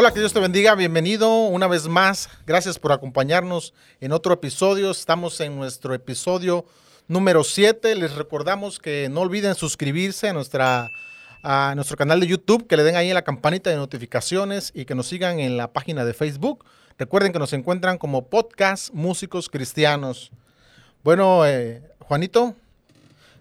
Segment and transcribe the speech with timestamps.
[0.00, 2.28] Hola, que Dios te bendiga, bienvenido una vez más.
[2.46, 4.92] Gracias por acompañarnos en otro episodio.
[4.92, 6.64] Estamos en nuestro episodio
[7.08, 7.96] número 7.
[7.96, 10.88] Les recordamos que no olviden suscribirse a, nuestra,
[11.42, 14.84] a nuestro canal de YouTube, que le den ahí en la campanita de notificaciones y
[14.84, 16.64] que nos sigan en la página de Facebook.
[16.96, 20.30] Recuerden que nos encuentran como podcast Músicos Cristianos.
[21.02, 22.54] Bueno, eh, Juanito.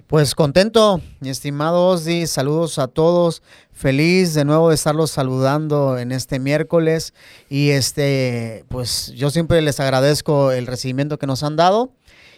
[0.08, 3.44] Pues contento, mi estimado Osdi, saludos a todos.
[3.74, 7.14] Feliz de nuevo de estarlos saludando en este miércoles
[7.50, 11.92] y este pues yo siempre les agradezco el recibimiento que nos han dado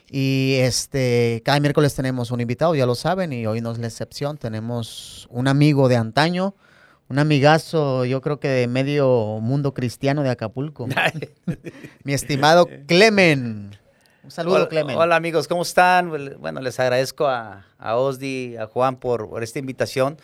[0.10, 3.86] y este cada miércoles tenemos un invitado, ya lo saben, y hoy no es la
[3.86, 6.56] excepción, tenemos un amigo de antaño,
[7.08, 10.88] un amigazo, yo creo que de medio mundo cristiano de Acapulco.
[12.04, 13.79] mi estimado Clemen.
[14.30, 14.96] Un saludo, hola, Clemen.
[14.96, 16.12] Hola amigos, ¿cómo están?
[16.38, 20.20] Bueno, les agradezco a, a Osdi, a Juan por, por, esta invitación.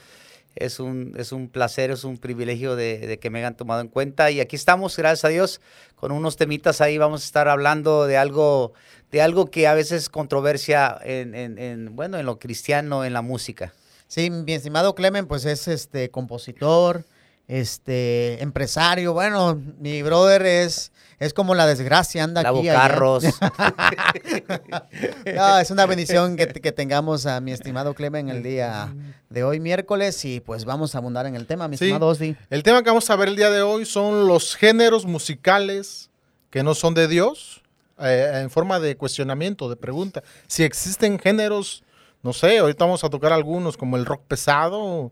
[0.54, 3.88] Es un, es un placer, es un privilegio de, de, que me hayan tomado en
[3.88, 4.30] cuenta.
[4.30, 5.60] Y aquí estamos, gracias a Dios,
[5.96, 7.00] con unos temitas ahí.
[7.00, 8.74] Vamos a estar hablando de algo,
[9.12, 13.14] de algo que a veces es controversia en, en, en bueno, en lo cristiano, en
[13.14, 13.74] la música.
[14.08, 17.06] Sí, mi estimado Clemen, pues es este compositor,
[17.48, 19.14] este empresario.
[19.14, 22.68] Bueno, mi brother es es como la desgracia, anda aquí.
[22.68, 23.24] carros.
[25.36, 28.94] no, es una bendición que, que, tengamos a mi estimado Clemen el día
[29.30, 32.36] de hoy, miércoles, y pues vamos a abundar en el tema, mi estimado Osdi.
[32.50, 36.10] El tema que vamos a ver el día de hoy son los géneros musicales
[36.50, 37.62] que no son de Dios,
[38.00, 40.22] eh, en forma de cuestionamiento, de pregunta.
[40.48, 41.84] Si existen géneros,
[42.24, 45.12] no sé, ahorita vamos a tocar algunos como el rock pesado,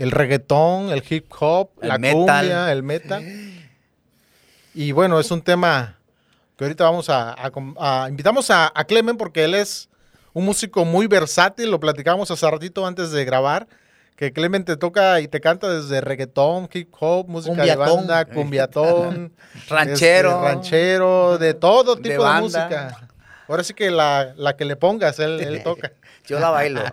[0.00, 2.16] el reggaetón, el hip hop, el la metal.
[2.16, 3.22] cumbia, el metal.
[4.72, 5.98] Y bueno, es un tema
[6.56, 9.90] que ahorita vamos a, a, a invitamos a, a, Clemen porque él es
[10.32, 13.68] un músico muy versátil, lo platicamos hace ratito antes de grabar,
[14.16, 17.86] que Clemen te toca y te canta desde reggaetón, hip hop, música cumbiatón.
[17.86, 19.32] de banda, cumbiatón,
[19.68, 23.08] ranchero, este, ranchero, de todo tipo de, de música.
[23.48, 25.92] Ahora sí que la, la que le pongas, él, él toca.
[26.26, 26.80] Yo la bailo.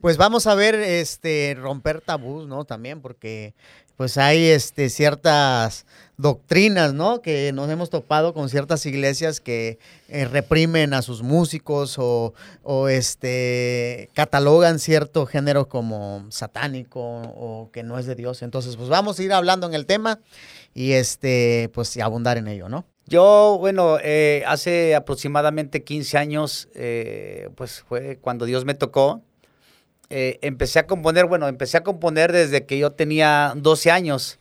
[0.00, 2.64] pues vamos a ver, este, romper tabús, ¿no?
[2.64, 3.54] También, porque
[3.98, 5.84] pues hay este, ciertas
[6.16, 7.20] doctrinas, ¿no?
[7.20, 12.32] Que nos hemos topado con ciertas iglesias que eh, reprimen a sus músicos o,
[12.62, 18.42] o, este, catalogan cierto género como satánico o que no es de Dios.
[18.42, 20.20] Entonces, pues vamos a ir hablando en el tema
[20.74, 22.86] y este, pues abundar en ello, ¿no?
[23.06, 29.22] Yo, bueno, eh, hace aproximadamente 15 años, eh, pues fue cuando Dios me tocó
[30.10, 34.38] eh, empecé a componer, bueno, empecé a componer desde que yo tenía 12 años.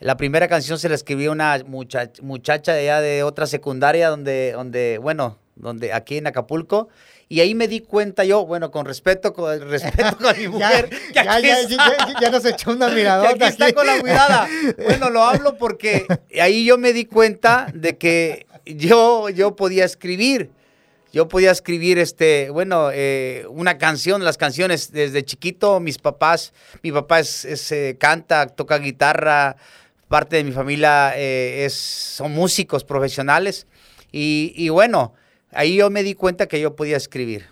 [0.00, 4.52] La primera canción se la escribí a una muchacha, muchacha allá de otra secundaria donde,
[4.52, 6.88] donde, bueno, donde aquí en Acapulco.
[7.28, 10.88] Y ahí me di cuenta yo, bueno, con respeto, con respeto con mi mujer.
[11.12, 13.34] ya, ya, ya, ya, ya, nos echó una miradota.
[13.36, 14.48] Que aquí está con la mirada.
[14.82, 16.06] Bueno, lo hablo porque
[16.40, 20.50] ahí yo me di cuenta de que yo, yo podía escribir
[21.12, 26.52] yo podía escribir, este, bueno, eh, una canción, las canciones desde chiquito, mis papás,
[26.82, 29.56] mi papá es, es eh, canta, toca guitarra,
[30.08, 33.66] parte de mi familia eh, es, son músicos profesionales.
[34.12, 35.14] Y, y, bueno,
[35.52, 37.46] ahí yo me di cuenta que yo podía escribir,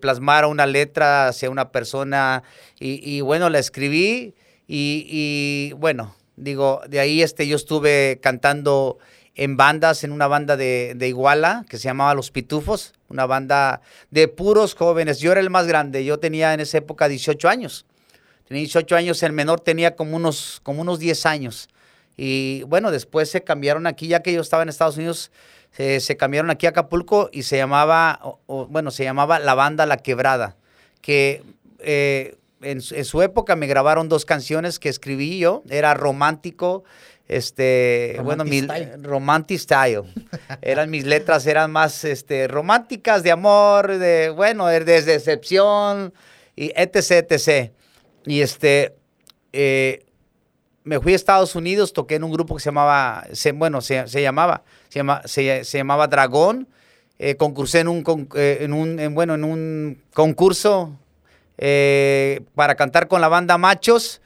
[0.00, 2.42] plasmar una letra hacia una persona
[2.80, 4.34] y, y bueno, la escribí
[4.66, 8.98] y, y, bueno, digo, de ahí este, yo estuve cantando
[9.34, 13.80] en bandas, en una banda de, de, Iguala que se llamaba Los Pitufos, una banda
[14.10, 15.20] de puros jóvenes.
[15.20, 17.86] Yo era el más grande, yo tenía en esa época 18 años.
[18.46, 21.68] Tenía 18 años, el menor tenía como unos, como unos 10 años.
[22.16, 25.30] Y bueno, después se cambiaron aquí, ya que yo estaba en Estados Unidos,
[25.70, 29.96] se, se cambiaron aquí a Acapulco y se llamaba, bueno, se llamaba la banda La
[29.96, 30.56] Quebrada,
[31.00, 31.42] que
[31.78, 36.84] eh, en su época me grabaron dos canciones que escribí yo, era romántico,
[37.28, 39.02] este, romantic bueno, mi style.
[39.02, 40.02] romantic style.
[40.62, 46.12] eran mis letras, eran más este, románticas, de amor, de, bueno, de, de decepción,
[46.56, 47.72] y etc, etc.
[48.26, 48.94] Y este,
[49.52, 50.04] eh,
[50.84, 54.06] me fui a Estados Unidos, toqué en un grupo que se llamaba, se, bueno, se,
[54.08, 56.68] se, llamaba, se, llama, se, se llamaba Dragón,
[57.18, 60.98] eh, concursé en un, con, eh, en un en, bueno, en un concurso
[61.58, 64.20] eh, para cantar con la banda Machos,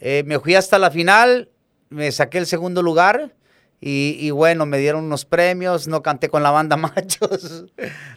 [0.00, 1.48] me fui hasta la final,
[1.94, 3.32] me saqué el segundo lugar
[3.80, 7.66] y, bueno, me dieron unos premios, no canté con la banda Machos,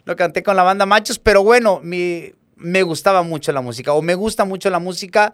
[0.06, 4.02] no canté con la banda Machos, pero bueno, mi, me gustaba mucho la música, o
[4.02, 5.34] me gusta mucho la música.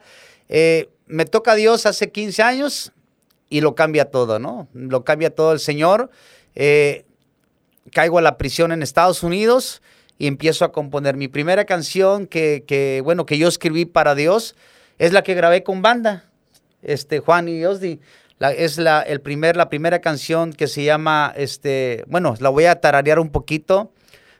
[0.49, 2.91] Eh, me toca Dios hace 15 años
[3.47, 4.67] y lo cambia todo, ¿no?
[4.73, 6.09] Lo cambia todo el Señor.
[6.55, 7.05] Eh,
[7.91, 9.83] caigo a la prisión en Estados Unidos
[10.17, 11.15] y empiezo a componer.
[11.15, 14.55] Mi primera canción que, que, bueno, que yo escribí para Dios
[14.97, 16.25] es la que grabé con banda
[16.83, 17.99] este, Juan y Osdi.
[18.39, 22.65] La, es la, el primer, la primera canción que se llama, este, bueno, la voy
[22.65, 23.93] a tararear un poquito.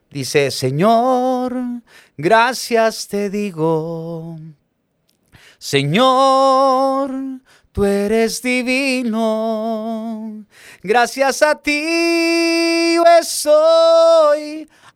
[0.10, 1.56] Dice, Señor,
[2.18, 4.38] gracias te digo.
[5.58, 7.12] Señor,
[7.72, 10.46] tú eres divino.
[10.84, 13.04] Gracias a ti yo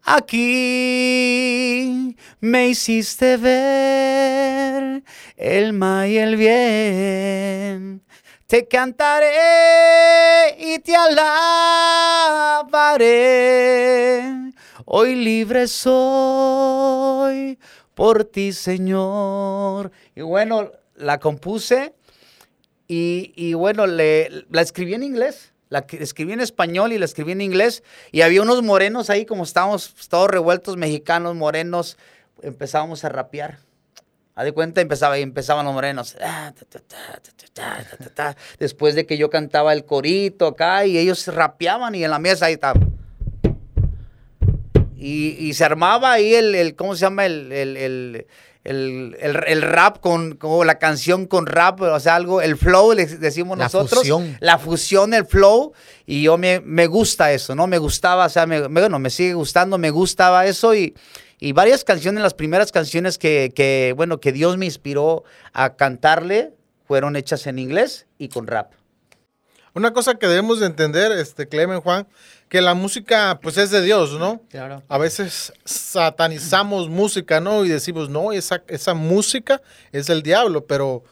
[0.04, 2.16] aquí.
[2.40, 5.04] Me hiciste ver
[5.36, 8.02] el mal y el bien.
[8.48, 11.64] Te cantaré y te alabaré.
[14.86, 17.60] Hoy libre soy
[17.94, 19.92] por ti, Señor.
[20.16, 21.94] Y bueno, la compuse
[22.88, 25.52] y, y bueno, la escribí en inglés.
[25.68, 27.84] La escribí en español y la escribí en inglés.
[28.14, 31.98] Y había unos morenos ahí, como estábamos todos revueltos, mexicanos, morenos.
[32.42, 33.67] Empezábamos a rapear.
[34.38, 36.16] Haz de cuenta, empezaba y empezaban los morenos.
[38.60, 42.46] Después de que yo cantaba el corito acá y ellos rapeaban y en la mesa
[42.46, 42.80] ahí estaba.
[44.96, 47.26] Y, se armaba ahí el, el ¿cómo se llama?
[47.26, 48.28] El, el,
[48.64, 53.58] el rap con, con, la canción con rap, o sea, algo, el flow, le decimos
[53.58, 54.02] la nosotros.
[54.02, 54.38] Fusión.
[54.40, 55.74] La fusión, el flow.
[56.06, 57.66] Y yo me, me gusta eso, ¿no?
[57.66, 60.94] Me gustaba, o sea, me, me, bueno, me sigue gustando, me gustaba eso y
[61.40, 65.24] y varias canciones, las primeras canciones que, que, bueno, que Dios me inspiró
[65.54, 66.54] a cantarle
[66.88, 68.72] fueron hechas en inglés y con rap.
[69.74, 72.08] Una cosa que debemos de entender, este, Clemen, Juan,
[72.50, 74.42] que la música, pues es de Dios, ¿no?
[74.50, 74.82] Claro.
[74.88, 77.64] A veces satanizamos música, ¿no?
[77.64, 79.62] Y decimos, no, esa, esa música
[79.92, 81.04] es del diablo, pero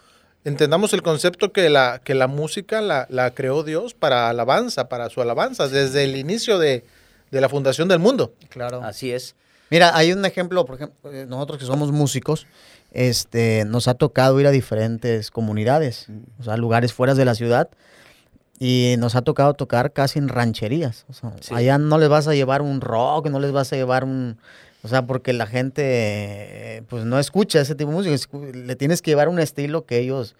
[0.46, 5.10] entendamos el concepto que la, que la música la, la creó Dios para alabanza, para
[5.12, 6.86] su alabanza, desde el inicio de,
[7.30, 8.34] de la fundación del mundo.
[8.50, 8.82] Claro.
[8.82, 9.36] Así es.
[9.70, 12.46] Mira, hay un ejemplo, por ejemplo, eh, nosotros que somos músicos,
[12.92, 16.08] este, nos ha tocado ir a diferentes comunidades,
[16.40, 17.70] o sea, lugares fuera de la ciudad,
[18.60, 21.06] y nos ha tocado tocar casi en rancherías.
[21.10, 21.54] O sea, Sí.
[21.54, 24.38] allá no les vas a llevar un rock, no les vas a llevar un,
[24.84, 29.12] o sea, porque la gente, pues no escucha ese tipo de música, le tienes que
[29.12, 30.36] llevar un estilo que ellos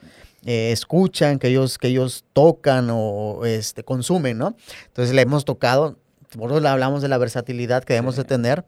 [0.46, 4.56] eh, escuchan, que ellos, que ellos tocan o este, consumen, ¿no?
[4.88, 5.98] Entonces le hemos tocado,
[6.38, 8.64] por eso le hablamos de la versatilidad que debemos de tener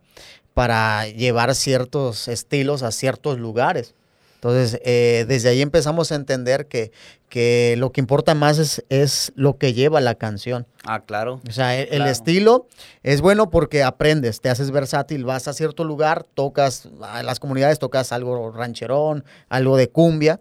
[0.57, 3.93] para llevar ciertos estilos a ciertos lugares.
[4.33, 6.91] Entonces, eh, desde ahí empezamos a entender que,
[7.29, 10.65] que lo que importa más es, es lo que lleva la canción.
[10.83, 11.41] Ah, claro.
[11.47, 12.65] O sea, el, estilo
[13.03, 17.77] es bueno porque aprendes, te haces versátil, vas a cierto lugar, tocas, a las comunidades
[17.77, 20.39] tocas algo rancherón, algo de cumbia,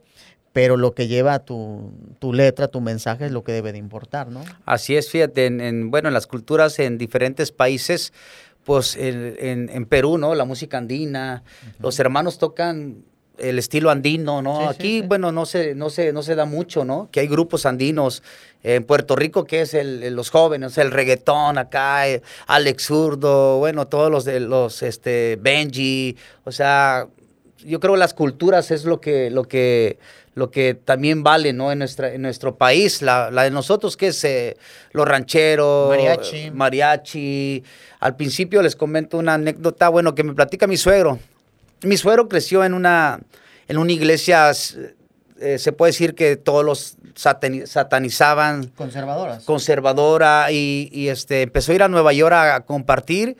[0.54, 4.28] pero lo que lleva tu, tu letra, tu mensaje es lo que debe de importar,
[4.28, 4.42] ¿no?
[4.64, 8.14] Así es, fíjate, en, en, bueno, en las culturas en diferentes países,
[8.66, 10.34] pues en, en- en Perú, ¿no?
[10.34, 11.42] La música andina,
[11.78, 13.04] los hermanos tocan
[13.38, 14.60] el estilo andino, ¿no?
[14.60, 15.06] Sí, Aquí, sí.
[15.06, 17.08] bueno, no se, no, se, no se da mucho, ¿no?
[17.12, 18.22] Que hay grupos andinos.
[18.62, 23.58] En Puerto Rico, que es el, el- los jóvenes, el reggaetón acá, eh, Alex Zurdo,
[23.58, 27.06] bueno, todos los de los, este, Benji, o sea,
[27.64, 29.98] yo creo que las culturas es lo que, lo que,
[30.36, 31.72] lo que también vale, ¿no?
[31.72, 34.58] En, nuestra, en nuestro país, la, la de nosotros, que es eh,
[34.92, 36.50] los rancheros, Mariachi.
[36.52, 37.64] mariachi.
[38.00, 41.18] Al principio les comento una anécdota, bueno, que me platica mi suegro.
[41.82, 43.18] Mi suegro creció en una,
[43.66, 44.52] en una iglesia,
[45.40, 49.42] eh, se puede decir que todos los satani- satanizaban, Conservadoras.
[49.44, 53.38] conservadora y, y, este empezó a ir a Nueva York a, a compartir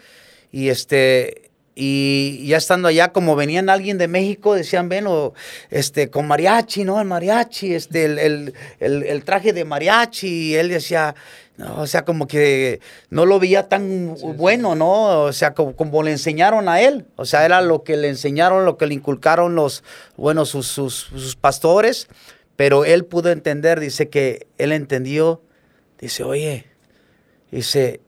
[0.50, 1.45] y este
[1.78, 5.34] y ya estando allá como venían alguien de México decían ven o,
[5.70, 10.54] este con mariachi no el mariachi este el, el- el- el traje de mariachi y
[10.54, 11.14] él decía
[11.58, 12.80] no, o sea como que
[13.10, 17.06] no lo veía tan bueno no o sea como, como le enseñaron a él.
[17.16, 19.82] O sea era lo que le enseñaron lo que le inculcaron los
[20.16, 22.08] bueno sus, sus, sus pastores.
[22.56, 25.42] Pero él pudo entender dice que él entendió.
[25.98, 26.66] Dice, oye,
[27.50, 28.00] dice,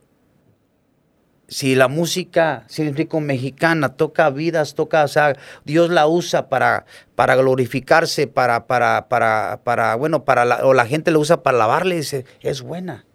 [1.49, 7.37] si la música significa mexicana, toca vidas, toca, o sea, Dios la usa para, para
[7.37, 11.97] glorificarse, para, para, para, para, bueno, para la, o la gente la usa para alabarle,
[11.97, 13.07] dice, es buena.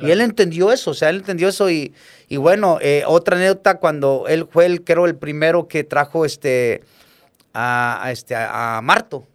[0.00, 1.94] Y él entendió eso, o sea, él entendió eso y,
[2.28, 6.82] y bueno, eh, otra anécdota cuando él fue el, creo, el primero que trajo este,
[7.52, 9.26] a, a este, a, a Marto.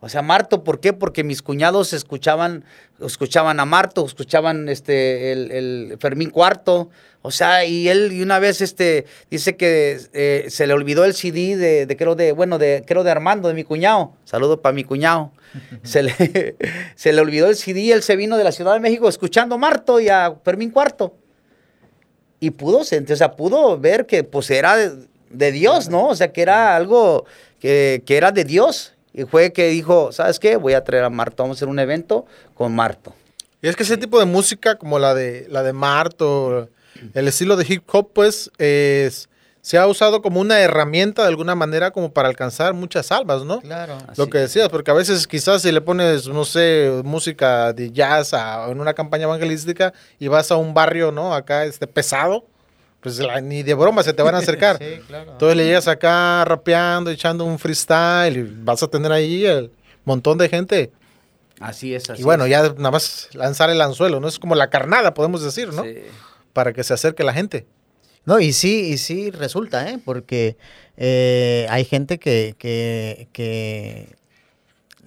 [0.00, 0.94] O sea, Marto, ¿por qué?
[0.94, 2.64] Porque mis cuñados escuchaban,
[3.00, 6.88] escuchaban a Marto, escuchaban este, el, el Fermín Cuarto.
[7.22, 11.12] O sea, y él y una vez este, dice que eh, se le olvidó el
[11.12, 14.14] CD de, de, creo de, bueno, de, creo de Armando, de mi cuñado.
[14.24, 15.32] Saludo para mi cuñado.
[15.82, 16.56] se, le,
[16.94, 19.56] se le olvidó el CD y él se vino de la Ciudad de México escuchando
[19.56, 21.14] a Marto y a Fermín Cuarto.
[22.40, 26.08] Y pudo, sentir, o sea, pudo ver que pues era de, de Dios, ¿no?
[26.08, 27.26] O sea, que era algo
[27.58, 28.94] que, que era de Dios.
[29.12, 30.56] Y fue que dijo, ¿sabes qué?
[30.56, 33.14] Voy a traer a Marto, vamos a hacer un evento con Marto.
[33.62, 36.68] Y es que ese tipo de música, como la de la de Marto,
[37.14, 39.28] el estilo de hip hop, pues es,
[39.60, 43.60] se ha usado como una herramienta de alguna manera como para alcanzar muchas almas, ¿no?
[43.60, 43.98] Claro.
[44.16, 47.90] Lo Así que decías, porque a veces quizás si le pones, no sé, música de
[47.90, 51.34] jazz a- en una campaña evangelística y vas a un barrio, ¿no?
[51.34, 52.44] Acá este pesado,
[53.00, 54.78] pues la- ni de broma se te van a acercar.
[54.80, 55.32] Sí, claro.
[55.32, 59.70] Entonces le llegas acá rapeando, echando un freestyle y vas a tener ahí el
[60.04, 60.90] montón de gente.
[61.60, 62.50] Así es, así y bueno, es.
[62.50, 64.28] ya nada más lanzar el anzuelo, ¿no?
[64.28, 65.82] Es como la carnada, podemos decir, ¿no?
[65.82, 65.96] Sí.
[66.54, 67.66] Para que se acerque la gente.
[68.24, 69.98] No, y sí, y sí resulta, ¿eh?
[70.04, 70.56] Porque
[70.96, 74.14] eh, hay gente que, que, que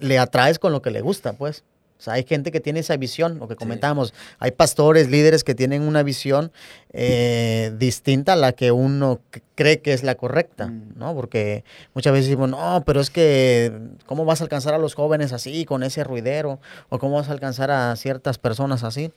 [0.00, 1.62] le atraes con lo que le gusta, pues.
[1.98, 4.12] O sea, hay gente que tiene esa visión, lo que comentábamos.
[4.38, 6.52] Hay pastores, líderes que tienen una visión
[6.92, 9.20] eh, distinta a la que uno
[9.54, 10.98] cree que es la correcta, Mm.
[10.98, 11.14] ¿no?
[11.14, 13.72] Porque muchas veces decimos, no, pero es que,
[14.06, 16.60] ¿cómo vas a alcanzar a los jóvenes así, con ese ruidero?
[16.88, 19.10] ¿O cómo vas a alcanzar a ciertas personas así?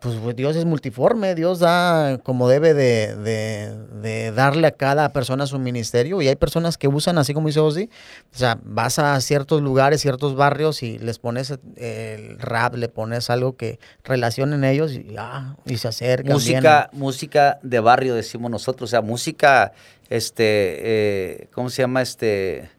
[0.00, 5.12] Pues pues, Dios es multiforme, Dios da como debe de, de- de darle a cada
[5.12, 7.90] persona su ministerio y hay personas que usan, así como dice Ozzy,
[8.34, 13.28] o sea, vas a ciertos lugares, ciertos barrios y les pones el rap, le pones
[13.28, 16.32] algo que relacionen ellos y, ah, y se acercan.
[16.62, 19.72] música, música de barrio, decimos nosotros, o sea, música,
[20.08, 22.00] este, eh, ¿cómo se llama?
[22.00, 22.70] Este,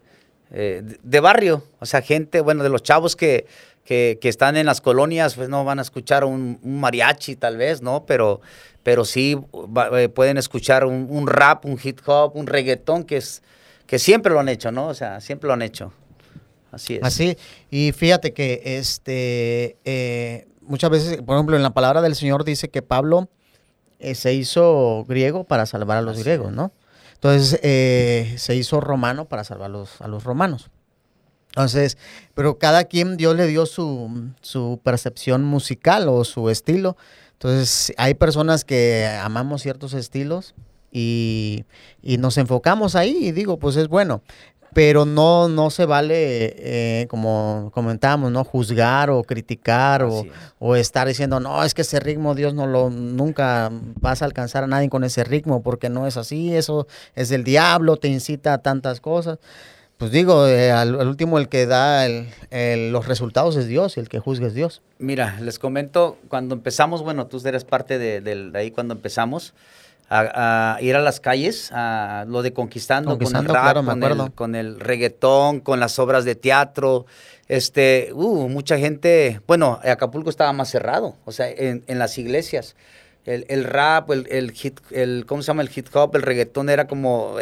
[0.53, 3.45] eh, de- de barrio, o sea, gente, bueno, de los chavos que,
[3.91, 7.57] que, que están en las colonias, pues no van a escuchar un, un mariachi tal
[7.57, 8.05] vez, ¿no?
[8.05, 8.39] Pero,
[8.83, 13.17] pero sí va- eh, pueden escuchar un, un rap, un hip hop, un reggaetón, que
[13.17, 13.43] es,
[13.87, 14.87] que siempre lo han hecho, ¿no?
[14.87, 15.91] O sea, siempre lo han hecho.
[16.71, 17.03] Así es.
[17.03, 17.37] Así,
[17.69, 22.69] y fíjate que este eh, muchas veces, por ejemplo, en la palabra del Señor dice
[22.69, 23.27] que Pablo
[23.99, 26.53] eh, se hizo griego para salvar a los Así griegos.
[26.53, 26.71] ¿no?
[27.15, 30.69] Entonces eh, se hizo romano para salvar a los, a los romanos.
[31.51, 31.97] Entonces,
[32.33, 36.95] pero cada quien Dios le dio su, su percepción musical o su estilo.
[37.33, 40.55] Entonces, hay personas que amamos ciertos estilos
[40.91, 41.65] y,
[42.01, 44.21] y nos enfocamos ahí y digo, pues es bueno.
[44.73, 46.13] Pero no, no se vale,
[46.57, 48.45] eh, como comentábamos, ¿no?
[48.45, 50.31] Juzgar o criticar o, es.
[50.59, 54.63] o estar diciendo, no, es que ese ritmo Dios no lo, nunca vas a alcanzar
[54.63, 58.53] a nadie con ese ritmo porque no es así, eso es del diablo, te incita
[58.53, 59.39] a tantas cosas.
[60.01, 63.97] Pues digo, eh, al, al último el que da el- el- los resultados es Dios
[63.97, 64.81] y el que juzga es Dios.
[64.97, 69.53] Mira, les comento, cuando empezamos, bueno, tú eres parte de, ahí cuando empezamos,
[70.09, 73.85] a, a ir a las calles, a lo de conquistando, Conquistando, con el rap, claro,
[73.85, 77.05] con, el, con el reggaetón, con las obras de teatro.
[77.47, 82.75] Este, uh, mucha gente, bueno, Acapulco estaba más cerrado, o sea, en, en las iglesias.
[83.23, 85.61] El, el rap, el, el hit, el, ¿cómo se llama?
[85.61, 87.35] El hip hop, el reggaetón era como,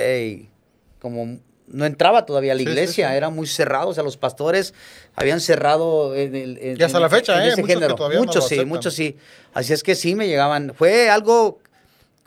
[1.00, 1.40] como
[1.72, 3.16] no entraba todavía a la Sí, sí, iglesia, sí.
[3.16, 4.74] era muy cerrado, o sea, los pastores
[5.16, 7.50] habían cerrado en el, en- Y hasta en- la fecha, ¿eh?
[7.50, 8.68] ese Muchos que no sí, aceptan.
[8.68, 9.18] muchos sí.
[9.54, 10.74] Así es que sí me llegaban.
[10.76, 11.60] Fue algo,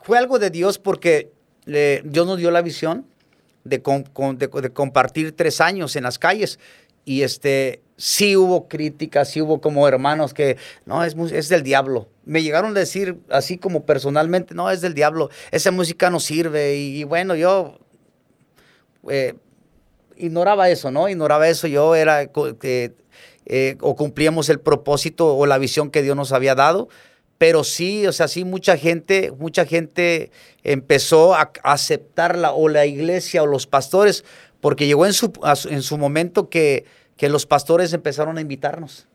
[0.01, 1.31] fue algo de Dios porque
[1.65, 3.05] le- Dios nos dio la visión
[3.63, 6.59] de, com- con- de- de compartir tres años en las calles.
[7.05, 12.07] Y este, sí hubo críticas, sí hubo como hermanos que, no, es, es del diablo.
[12.25, 16.77] Me llegaron a decir así como personalmente, no, es del diablo, esa música no sirve.
[16.77, 17.77] Y, y bueno, yo
[19.09, 19.35] eh,
[20.17, 21.09] ignoraba eso, ¿no?
[21.09, 21.67] Ignoraba eso.
[21.67, 22.29] Yo era,
[23.45, 26.89] eh, o cumplíamos el propósito o la visión que Dios nos había dado.
[27.37, 30.31] Pero sí, o sea, sí, mucha gente, mucha gente
[30.63, 34.23] empezó a, aceptarla, o la iglesia, o los pastores,
[34.61, 35.33] porque llegó en su-
[35.69, 36.85] en su momento que,
[37.17, 39.07] que los pastores empezaron a invitarnos.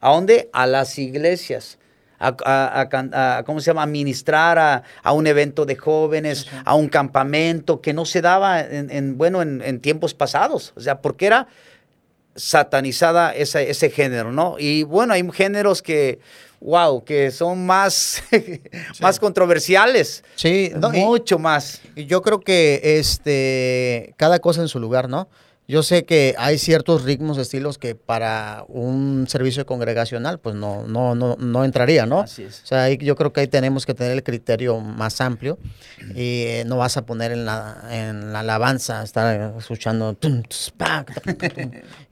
[0.00, 0.48] ¿A dónde?
[0.52, 1.78] A las iglesias.
[2.22, 3.82] A, a- a ¿cómo se llama?
[3.82, 8.60] A ministrar a, a un evento de jóvenes, a un campamento que no se daba
[8.60, 10.72] en, en, bueno, en, en tiempos pasados.
[10.76, 11.48] O sea, porque era
[12.34, 14.56] satanizada ese, ese género, ¿no?
[14.58, 16.18] Y bueno, hay géneros que,
[16.60, 18.22] wow, que son más,
[19.00, 20.24] más controversiales.
[20.36, 21.80] Sí, no, y- mucho más.
[21.94, 25.28] Y yo creo que este cada cosa en su lugar, ¿no?
[25.68, 31.14] Yo sé que hay ciertos ritmos, estilos que para un servicio congregacional, pues no, no,
[31.14, 32.20] no, no entraría, ¿no?
[32.20, 32.62] Así es.
[32.64, 35.58] O sea, ahí yo creo que ahí tenemos que tener el criterio más amplio
[36.14, 40.16] y eh, no vas a poner en la, en la alabanza, estar escuchando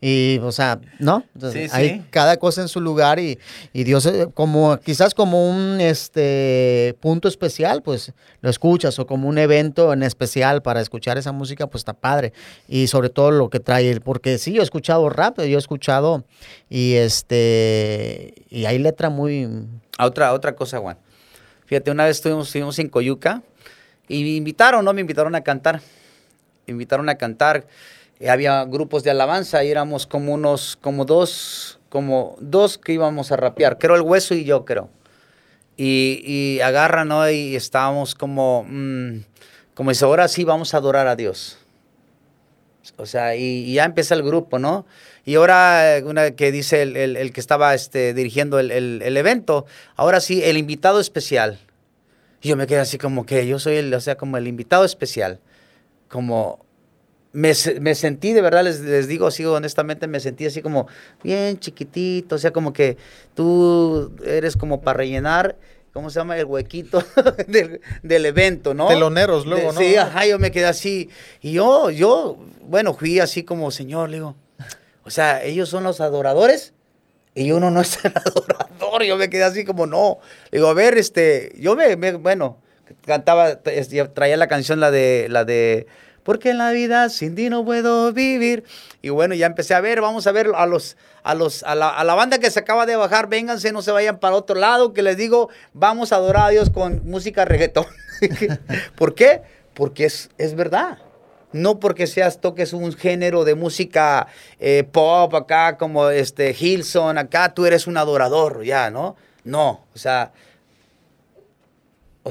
[0.01, 1.25] y, o sea, ¿no?
[1.35, 2.03] Entonces, Sí, hay sí.
[2.11, 3.39] cada cosa en su lugar y,
[3.73, 9.29] y Dios, eh, como quizás como un este punto especial, pues lo escuchas o como
[9.29, 12.33] un evento en especial para escuchar esa música, pues está padre.
[12.69, 15.59] Y sobre todo lo que trae, él, porque sí, yo he escuchado rap, yo he
[15.59, 16.25] escuchado
[16.69, 19.49] y este, y hay letra muy...
[19.99, 20.97] Otra, otra cosa, Juan.
[21.67, 23.43] Fíjate, una vez estuvimos, estuvimos en Coyuca
[24.09, 24.93] y me invitaron, ¿no?
[24.93, 25.81] Me invitaron a cantar.
[26.67, 27.69] Me invitaron a cantar.
[28.19, 33.31] Y había grupos de alabanza y éramos como unos, como dos, como dos que íbamos
[33.31, 33.79] a rapear.
[33.79, 34.91] Creo el hueso y yo creo.
[35.77, 37.31] Y, y agarran, ¿no?
[37.31, 39.21] Y estábamos como, mm,
[39.75, 41.60] como dice, ahora sí vamos a adorar a Dios.
[42.97, 44.87] O sea, y, ya empieza el grupo, ¿no?
[45.25, 49.67] Y ahora, eh, una que dice el, el- que estaba este, dirigiendo el, el- evento,
[49.97, 51.59] ahora sí, el invitado especial.
[52.43, 54.85] Y yo me quedé así como que yo soy el, o sea, como el invitado
[54.85, 55.41] especial.
[56.09, 56.65] Como
[57.33, 60.89] me, me sentí, de verdad, les, les digo así honestamente, me sentí así como
[61.23, 62.97] bien chiquitito, o sea, como que
[63.35, 65.57] tú eres como para rellenar,
[65.93, 66.37] ¿cómo se llama?
[66.39, 67.03] El huequito
[67.49, 68.89] del, del evento, ¿no?
[68.89, 69.81] Teloneros luego, De- ¿no?
[69.81, 71.11] Sí, ajá, yo me quedé así.
[71.41, 74.37] Y yo, yo, bueno, fui así como, señor, le digo,
[75.05, 76.73] o sea, ellos son los adoradores
[77.35, 79.03] y uno no es el adorador.
[79.05, 80.19] Yo me quedé así como, no.
[80.51, 82.59] Le digo, a ver, este, yo me, me- bueno,
[83.07, 85.87] cantaba, este, traía la canción, la de, la de,
[86.23, 88.65] porque en la vida sin ti no puedo vivir.
[89.03, 91.89] Y bueno, ya empecé a ver, vamos a ver a los, a los, a la,
[91.89, 94.93] a la banda que se acaba de bajar, vénganse, no se vayan para otro lado,
[94.93, 97.87] que les digo, vamos a adorar a Dios con música reggaetón.
[98.97, 99.43] ¿Por qué?
[99.75, 100.99] Porque es, es verdad.
[101.53, 104.29] No porque seas, toques un género de música
[104.61, 109.17] eh, pop acá, como este Hilson, acá tú eres un adorador, ya, ¿no?
[109.43, 110.33] No, o sea,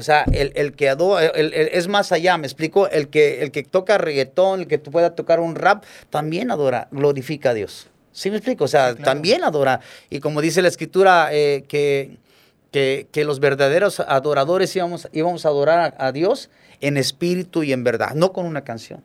[0.00, 3.42] o sea, el, el que adora, el- el- es más allá, me explico, el que,
[3.42, 7.54] el que toca reggaetón, el que tú pueda tocar un rap, también adora, glorifica a
[7.54, 7.86] Dios.
[8.12, 8.64] ¿Sí me explico?
[8.64, 9.80] O sea, también adora.
[10.10, 12.18] Y como dice la escritura, eh, que,
[12.72, 17.72] que, que los verdaderos adoradores íbamos, íbamos a adorar a, a Dios en espíritu y
[17.72, 19.02] en verdad, no con una canción.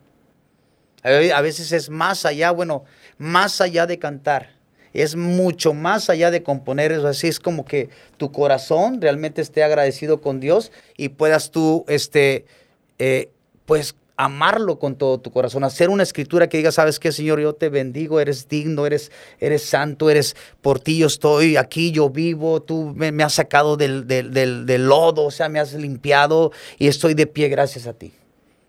[1.04, 2.84] A veces es más allá, bueno,
[3.16, 4.55] más allá de cantar.
[5.02, 7.06] Es mucho más allá de componer eso.
[7.06, 12.46] Así es como que tu corazón realmente esté agradecido con Dios y puedas tú, este,
[12.98, 13.30] eh,
[13.66, 15.64] pues, amarlo con todo tu corazón.
[15.64, 19.62] Hacer una escritura que diga, sabes qué, Señor, yo te bendigo, eres digno, eres, eres
[19.62, 24.06] santo, eres por ti yo estoy aquí, yo vivo, tú me, me has sacado del,
[24.06, 27.92] del, del, del lodo, o sea, me has limpiado y estoy de pie gracias a
[27.92, 28.12] ti.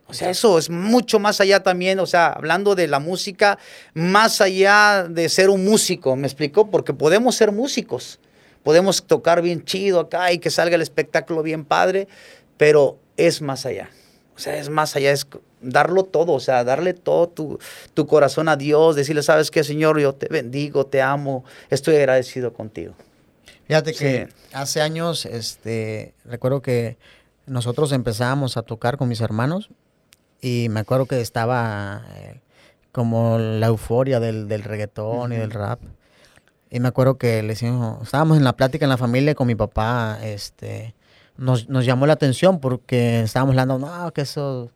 [0.10, 3.60] O sea, eso es mucho más allá también, o sea, hablando de la música,
[3.93, 6.70] más allá de ser un músico, ¿me explicó?
[6.72, 8.20] Porque podemos ser músicos,
[8.63, 12.08] podemos tocar bien chido acá y que salga el espectáculo bien padre,
[12.56, 13.89] pero es más allá.
[14.36, 15.28] O sea, es más allá, es
[15.62, 17.60] darlo todo, o sea, darle todo tu,
[17.93, 22.54] tu corazón a Dios, decirle, sabes qué, Señor, yo te bendigo, te amo, estoy agradecido
[22.54, 22.93] contigo.
[23.67, 24.34] Fíjate que Sí.
[24.54, 26.98] hace años, este, recuerdo que
[27.46, 29.70] nosotros empezábamos a tocar con mis hermanos
[30.41, 32.39] y me acuerdo que estaba eh,
[32.91, 35.80] como la euforia del, del reggaetón y del rap.
[36.69, 39.56] Y me acuerdo que le decimos, estábamos en la plática en la familia con mi
[39.56, 40.95] papá, este,
[41.38, 44.71] nos, nos llamó la atención porque estábamos hablando, no, que eso,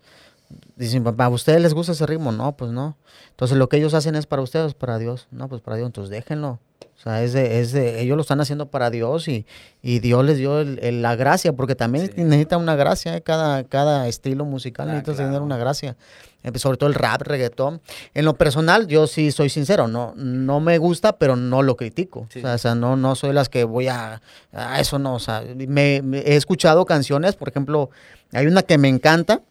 [0.75, 2.31] dice mi papá, ¿a ustedes les gusta ese ritmo?
[2.31, 2.97] No, pues no.
[3.31, 5.27] Entonces lo que ellos hacen es para ustedes, para Dios.
[5.31, 6.59] No, pues para Dios, entonces déjenlo.
[6.97, 9.47] O sea, es de, es de, ellos lo están haciendo para Dios y,
[9.81, 12.23] y Dios les dio el- el- la gracia, porque también Sí.
[12.23, 15.95] necesita una gracia, eh, cada, cada estilo musical Ah, necesita tener una gracia.
[16.43, 17.81] Eh, Sobre todo el rap, reggaetón.
[18.13, 22.27] En lo personal, yo sí soy sincero, no, no me gusta, pero no lo critico.
[22.29, 22.39] Sí.
[22.39, 24.21] O sea, o sea, no, no soy las que voy a,
[24.53, 25.15] a eso no.
[25.15, 27.89] O sea, me, me- he escuchado canciones, por ejemplo,
[28.31, 29.41] hay una que me encanta.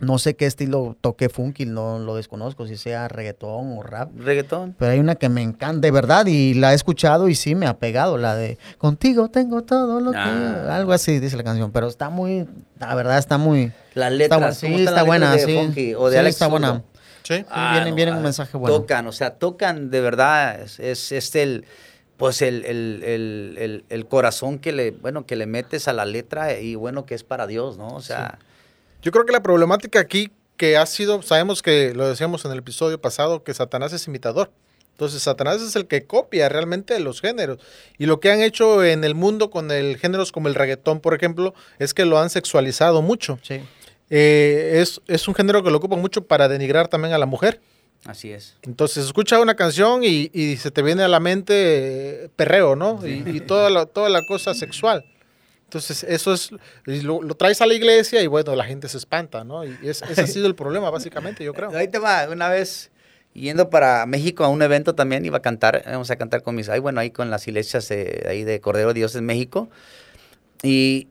[0.00, 4.10] No sé qué estilo toque funky, no lo desconozco, si sea reggaetón o rap.
[4.16, 4.76] Reggaetón.
[4.78, 7.66] Pero hay una que me encanta de verdad y la he escuchado y sí me
[7.66, 10.18] ha pegado, la de Contigo tengo todo lo que...
[10.18, 10.76] Ah.
[10.76, 12.46] Algo así dice la canción, pero está muy,
[12.78, 13.72] la verdad está muy...
[13.94, 15.58] Las Está letras, buena, ¿cómo sí, están está las buena, letras de sí.
[15.66, 16.82] Funky o de Sí, Alex está buena.
[17.24, 17.44] Sí.
[17.72, 18.76] viene- viene un mensaje bueno.
[18.76, 21.64] Tocan, o sea, tocan de verdad, es, es, es el,
[22.16, 26.04] pues el, el, el, el, el corazón que le, bueno, que le metes a la
[26.04, 27.88] letra y bueno, que es para Dios, ¿no?
[27.88, 28.38] O sea,
[29.02, 32.58] Yo creo que la problemática aquí que ha sido, sabemos que lo decíamos en el
[32.58, 34.50] episodio pasado, que Satanás es imitador.
[34.92, 37.60] Entonces Satanás es el que copia realmente los géneros.
[37.98, 41.14] Y lo que han hecho en el mundo con el géneros como el reggaetón, por
[41.14, 43.38] ejemplo, es que lo han sexualizado mucho.
[43.42, 43.60] Sí.
[44.10, 47.60] Eh, es, es un género que lo ocupan mucho para denigrar también a la mujer.
[48.04, 48.56] así es.
[48.62, 52.98] Entonces escucha una canción y, y se te viene a la mente eh, perreo, ¿no?
[53.06, 55.04] Y, y toda, la, toda la cosa sexual.
[55.68, 56.50] Entonces eso es,
[56.86, 59.64] lo, lo traes a la iglesia y bueno, la gente se espanta, ¿no?
[59.66, 61.70] Y es- ese ha sido el problema básicamente, yo creo.
[61.76, 62.90] Ahí te va, una vez
[63.34, 66.70] yendo para México a un evento también iba a cantar, vamos a cantar con mis,
[66.70, 69.68] ahí bueno, ahí con las iglesias eh, ahí de Cordero de Dios en México.
[70.62, 71.06] Y,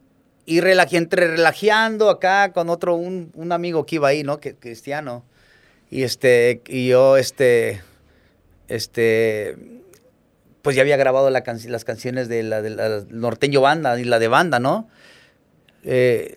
[0.47, 4.39] y relaje- entre relajeando acá con otro, un, un amigo que iba ahí, ¿no?
[4.39, 5.23] Que, cristiano.
[5.91, 7.81] Y este, y yo, este,
[8.67, 9.55] este,
[10.67, 14.59] pues ya había grabado las canciones de la, de norteño banda y la de banda,
[14.59, 14.89] ¿no?
[15.85, 16.35] Eh,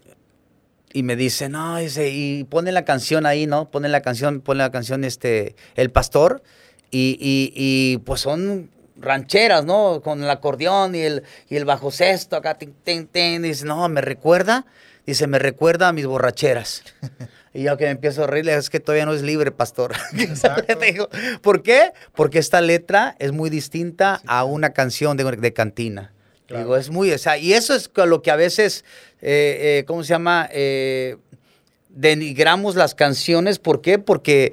[0.92, 3.72] y me dice, no, dice, y pone la canción ahí, ¿no?
[3.72, 6.44] Pone la canción, pone la canción, este, El Pastor,
[6.92, 10.00] y, y, y pues son rancheras, ¿no?
[10.00, 13.42] Con el acordeón y el, y el bajo sexto, acá, tin, tin, tin.
[13.42, 14.64] Dice, no, me recuerda,
[15.10, 16.82] dice, me recuerda a mis borracheras.
[17.52, 19.50] Y yo que me empiezo a reír, le digo, es que todavía no es libre,
[19.50, 19.92] pastor.
[20.80, 21.08] Digo,
[21.42, 21.90] ¿Por qué?
[22.14, 26.12] Porque esta letra es muy distinta a una canción de, de cantina.
[26.46, 26.62] Claro.
[26.62, 28.84] Digo, es muy, o sea, y eso es lo que a veces,
[29.20, 30.48] eh, eh, ¿cómo se llama?
[30.52, 31.16] Eh,
[31.88, 33.58] denigramos las canciones.
[33.58, 33.98] ¿Por qué?
[33.98, 34.52] Porque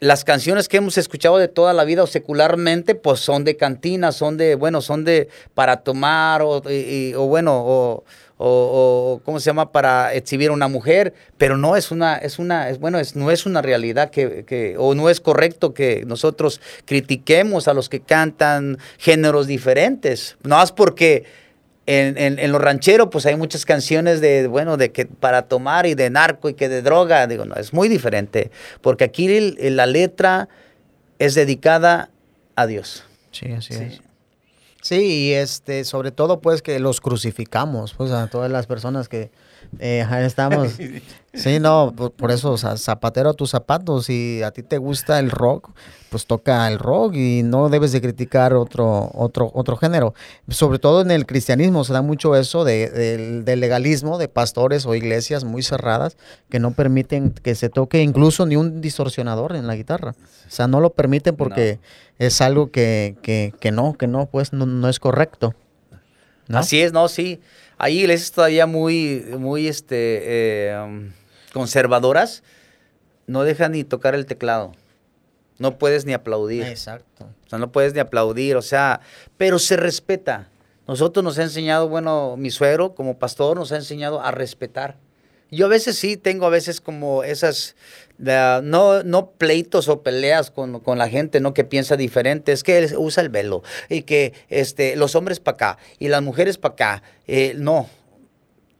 [0.00, 4.12] las canciones que hemos escuchado de toda la vida o secularmente, pues son de cantina,
[4.12, 6.74] son de, bueno, son de para tomar o, y-
[7.10, 8.04] y- o bueno, o,
[8.36, 9.70] o- o, ¿cómo se llama?
[9.72, 13.30] Para exhibir a una mujer, pero no es una, es una, es, bueno, es, no
[13.30, 18.00] es una realidad que, que, o no es correcto que nosotros critiquemos a los que
[18.00, 21.24] cantan géneros diferentes, no es porque
[21.86, 25.84] en, en, en lo ranchero, pues hay muchas canciones de, bueno, de que para tomar
[25.86, 27.26] y de narco y que de droga.
[27.26, 28.50] Digo, no, es muy diferente.
[28.80, 30.48] Porque aquí el- el- la letra
[31.18, 32.08] es dedicada
[32.56, 33.04] a Dios.
[33.32, 33.82] Sí, así Sí.
[33.84, 34.00] es.
[34.84, 39.30] Sí, y este, sobre todo, pues, que los crucificamos, pues, a todas las personas que
[39.78, 40.72] eh, estamos.
[41.36, 44.04] Sí, no, por, por eso, zapatero a tus zapatos.
[44.06, 45.70] Si a ti te gusta el rock,
[46.08, 50.14] pues toca el rock y no debes de criticar otro, otro, otro género.
[50.48, 54.86] Sobre todo en el cristianismo se da mucho eso de, del- del legalismo de pastores
[54.86, 56.16] o iglesias muy cerradas
[56.50, 60.14] que no permiten que se toque incluso ni un distorsionador en la guitarra.
[60.46, 61.80] O sea, no lo permiten porque
[62.20, 65.52] es algo que, que, que no, que no, pues no, no es correcto.
[66.46, 66.58] ¿no?
[66.58, 67.40] Así es, no, sí.
[67.78, 71.10] Hay iglesias todavía muy, muy, este, eh,
[71.52, 72.42] conservadoras.
[73.26, 74.72] No dejan ni tocar el teclado.
[75.58, 76.64] No puedes ni aplaudir.
[76.64, 77.24] Exacto.
[77.46, 79.00] O sea, no puedes ni aplaudir, o sea,
[79.36, 80.48] pero se respeta.
[80.86, 84.96] Nosotros nos ha enseñado, bueno, mi suegro como pastor nos ha enseñado a respetar.
[85.54, 87.76] Yo a veces sí tengo a veces como esas,
[88.18, 91.54] no, no pleitos o peleas con, con la gente, ¿no?
[91.54, 92.52] Que piensa diferente.
[92.52, 96.22] Es que él usa el velo y que este, los hombres para acá y las
[96.22, 97.02] mujeres para acá.
[97.26, 97.88] Eh, no,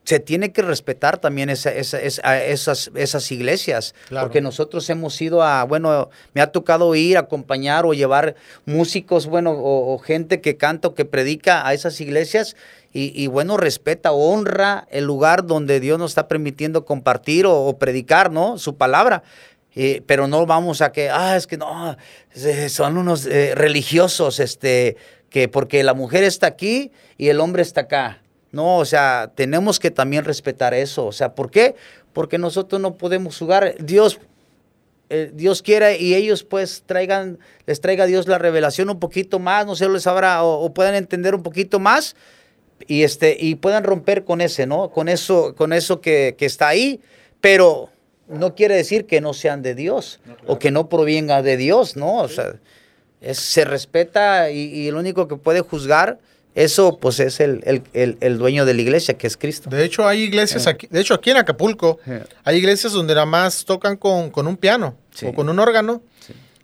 [0.05, 4.27] se tiene que respetar también esa- esa- esa- esas, esas iglesias, Claro.
[4.27, 8.35] porque nosotros hemos ido a, bueno, me ha tocado ir, acompañar o llevar
[8.67, 12.55] músicos, bueno, o, o gente que canta o que predica a esas iglesias
[12.93, 17.79] y, y, bueno, respeta, honra el lugar donde Dios nos está permitiendo compartir o, o
[17.79, 18.59] predicar, ¿no?
[18.59, 19.23] Su palabra.
[19.77, 21.97] Eh, pero no vamos a que, ah, es que no,
[22.69, 24.97] son unos eh, religiosos, este,
[25.31, 28.21] que porque la mujer está aquí y el hombre está acá.
[28.55, 31.05] No, o sea, tenemos que también respetar eso.
[31.07, 31.75] O sea, ¿por qué?
[32.13, 33.75] Porque nosotros no podemos jugar.
[33.81, 34.21] Dios,
[35.11, 39.67] eh, Dios quiera y ellos pues traigan, les traiga Dios la revelación un poquito más,
[39.67, 42.15] no sé, les habrá, o, o puedan entender un poquito más
[42.87, 44.91] y este, y puedan romper con ese, ¿no?
[44.91, 47.01] Con eso, con eso que, que está ahí,
[47.41, 47.91] pero
[48.29, 52.19] no quiere decir que no sean de Dios o que no provenga de Dios, ¿no?
[52.19, 52.55] O sea,
[53.21, 56.19] es- se respeta y, y el único que puede juzgar
[56.55, 59.71] eso, pues es el, el- el- el dueño de la iglesia, que es Cristo.
[59.71, 61.99] De hecho, hay iglesias aquí, de hecho, aquí en Acapulco,
[62.45, 65.27] hay iglesias donde nada más tocan con, con un piano Sí.
[65.27, 66.03] o con un órgano.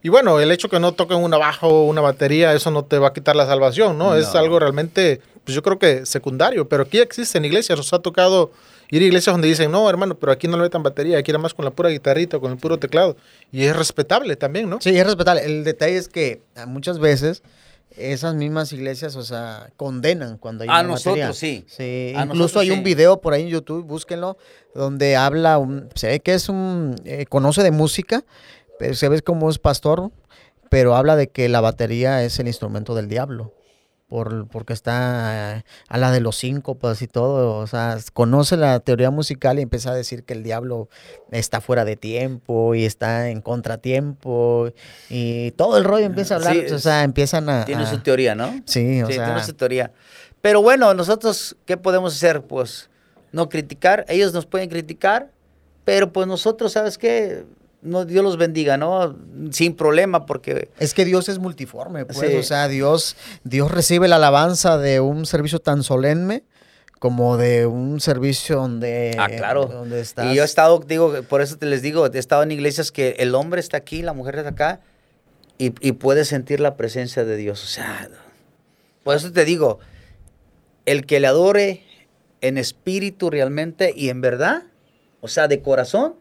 [0.03, 2.99] Y bueno, el hecho que no toquen un bajo o una batería, eso no te
[2.99, 4.17] va a quitar la salvación, ¿no?
[4.17, 6.69] Es algo realmente, pues yo creo que secundario.
[6.69, 8.51] Pero aquí existen iglesias, nos ha tocado
[8.91, 11.43] ir a iglesias donde dicen, no, hermano, pero aquí no le metan batería, aquí nada
[11.43, 13.17] más con la pura guitarrita, con el puro teclado.
[13.53, 14.79] Y es respetable también, ¿no?
[14.81, 15.45] Sí, es respetable.
[15.45, 17.43] El detalle es que ah, muchas veces
[18.01, 21.65] esas mismas iglesias, o sea, condenan cuando hay A una nosotros, sí.
[21.69, 24.37] Sí, A incluso nosotros, hay un video por ahí en YouTube, búsquenlo,
[24.75, 28.25] donde habla, un- se ve que es un, eh, conoce de música,
[28.79, 30.11] pero se ve como es pastor,
[30.71, 33.53] pero habla de que la batería es el instrumento del diablo.
[34.11, 39.13] Por, porque está a la de los síncopas y todo, o sea, conoce la teoría
[39.13, 40.89] musical y empieza a decir que el diablo
[41.31, 44.71] está fuera de tiempo y está en contratiempo
[45.09, 47.65] y todo el rollo empieza a hablar, Sí, o sea, empiezan a...
[47.65, 48.61] Tiene a- su teoría, ¿no?
[48.67, 49.93] Sí, o Sí, sea, tiene su teoría.
[50.43, 52.43] Pero bueno, nosotros, ¿qué podemos hacer?
[52.43, 52.91] Pues
[53.31, 54.05] no criticar.
[54.09, 55.31] Ellos nos pueden criticar,
[55.85, 57.45] pero pues nosotros, ¿sabes qué?
[57.83, 59.17] No, Dios los bendiga, ¿no?
[59.53, 62.27] Sin problema, porque Es que Dios es multiforme, pues, Sí.
[62.37, 66.45] o sea, Dios, Dios recibe la alabanza de un servicio tan solemne
[66.99, 69.65] como de un servicio donde, Ah, claro.
[69.65, 70.27] donde estás.
[70.31, 73.17] Y yo he estado, digo, por eso te les digo, he estado en iglesias que
[73.19, 74.81] el hombre está aquí, la mujer está acá,
[75.57, 77.65] y, y puede sentir la presencia de Dios.
[77.65, 78.11] O sea,
[79.03, 79.79] por eso te digo,
[80.85, 81.85] el que le adore
[82.43, 84.65] en espíritu realmente y en verdad,
[85.23, 86.17] o sea, de corazón,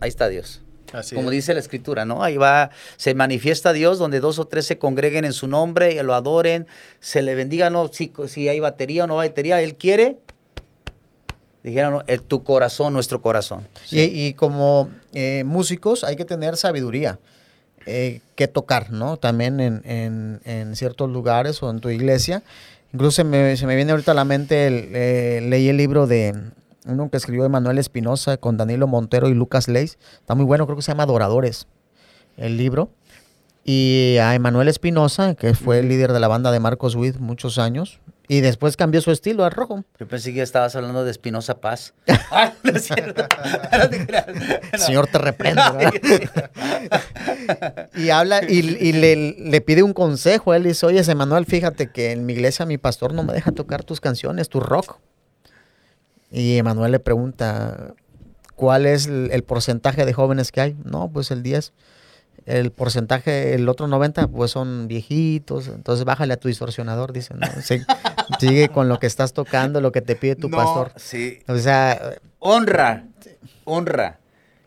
[0.00, 0.62] ahí está Dios.
[0.92, 1.32] Así Como es.
[1.36, 2.22] dice la escritura, ¿no?
[2.24, 6.02] Ahí va, se manifiesta Dios donde dos o tres se congreguen en su nombre y
[6.02, 6.66] lo adoren,
[7.00, 10.18] se le bendiga, no, si, si hay batería o no hay batería, Él quiere
[11.62, 13.66] Dijeron, "Eh, tu corazón, nuestro corazón.
[13.90, 17.18] Y, y como eh, músicos hay que tener sabiduría
[17.84, 19.16] eh, que tocar, ¿no?
[19.16, 22.42] También en, en- en ciertos lugares o en tu iglesia.
[22.94, 26.06] Incluso se me, se me viene ahorita a la mente, el, eh, leí el libro
[26.06, 26.34] de
[26.88, 29.98] uno que escribió Emanuel Espinosa con Danilo Montero y Lucas Leis.
[30.14, 31.66] Está muy bueno, creo que se llama Adoradores,
[32.36, 32.90] el libro.
[33.64, 37.58] Y a Emanuel Espinosa, que fue el líder de la banda de Marcos Witt muchos
[37.58, 39.84] años, y después cambió su estilo al rojo.
[39.98, 41.94] Yo pensé que estabas hablando de Espinosa Paz.
[42.30, 43.26] Ah, no es cierto.
[43.72, 44.26] No te creas.
[44.72, 45.62] El Señor te reprende.
[45.72, 45.92] ¿verdad?
[47.96, 50.52] y habla y, y le, le pide un consejo.
[50.52, 53.82] Él dice, oye, Emanuel, fíjate que en mi iglesia mi pastor no me deja tocar
[53.82, 54.98] tus canciones, tu rock.
[56.30, 57.94] Y Emanuel le pregunta,
[58.54, 60.76] ¿cuál es el, el porcentaje de jóvenes que hay?
[60.84, 61.72] No, pues el 10.
[62.46, 65.68] El porcentaje, el otro 90, pues son viejitos.
[65.68, 67.34] Entonces bájale a tu distorsionador, dice.
[67.34, 67.46] ¿no?
[67.62, 67.80] Sí,
[68.40, 70.92] sigue con lo que estás tocando, lo que te pide tu No, pastor.
[70.96, 71.40] Sí.
[71.46, 73.04] O sea, Honra.
[73.64, 74.18] Honra.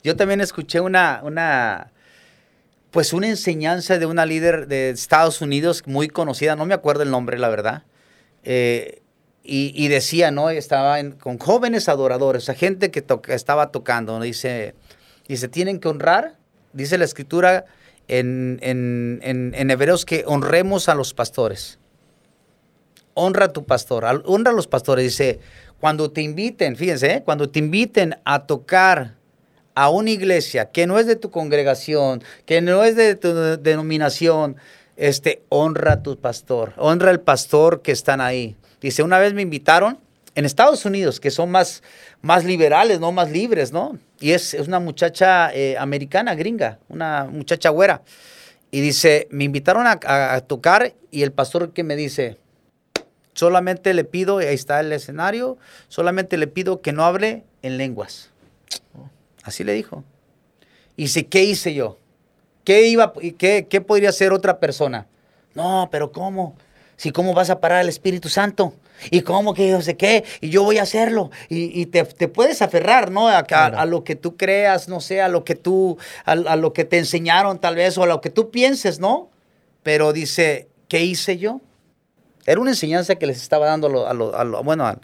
[0.04, 1.92] Yo también escuché una, una,
[2.92, 7.12] pues una enseñanza de una líder de Estados Unidos muy conocida, no me acuerdo el
[7.12, 7.84] nombre, la verdad.
[8.44, 9.02] Eh,
[9.44, 10.50] y, decía, ¿no?
[10.50, 14.20] Estaba con jóvenes adoradores, gente que estaba tocando.
[14.20, 14.76] Dice,
[15.28, 16.38] dice, tienen que honrar,
[16.74, 17.66] dice la escritura
[18.08, 21.80] en, en, en, Hebreos que honremos a los pastores.
[23.14, 25.06] Honra a tu pastor, honra a los pastores.
[25.06, 25.40] Dice,
[25.80, 27.22] cuando te inviten, fíjense, ¿eh?
[27.24, 29.16] cuando te inviten a tocar
[29.74, 33.58] a una iglesia que no es de tu congregación, que no es de tu de-
[33.58, 34.58] denominación,
[34.98, 38.56] este, honra a tu pastor, honra al pastor que están ahí.
[38.82, 40.00] Dice, una vez me invitaron
[40.34, 41.84] en Estados Unidos, que son más,
[42.22, 43.12] más liberales, ¿no?
[43.12, 43.98] Más libres, ¿no?
[44.20, 48.02] Y es, es una muchacha eh, americana, gringa, una muchacha güera.
[48.72, 52.38] Y dice, me invitaron a, tocar y el pastor que me dice,
[53.34, 55.58] solamente le pido, ahí está el escenario,
[55.90, 58.30] solamente le pido que no hable en lenguas.
[59.44, 60.06] Así le dijo.
[60.96, 61.98] Y dice, ¿qué hice yo?
[62.64, 65.08] ¿Qué, iba, qué, ¿Qué podría hacer otra persona?
[65.54, 66.56] No, pero ¿cómo?
[66.98, 68.74] Si cómo vas a parar el Espíritu Santo.
[69.10, 70.24] ¿Y cómo que yo sé qué?
[70.42, 71.32] Y yo voy a hacerlo.
[71.50, 73.28] Y, y te, te puedes aferrar, ¿no?
[73.28, 76.72] A, a- lo que tú creas, no sé, a lo que tú, a, a lo
[76.74, 79.30] que te enseñaron tal vez, o a lo que tú pienses, ¿no?
[79.82, 81.62] Pero dice, ¿qué hice yo?
[82.46, 85.00] Era una enseñanza que les estaba dando a, lo- a lo- bueno, a,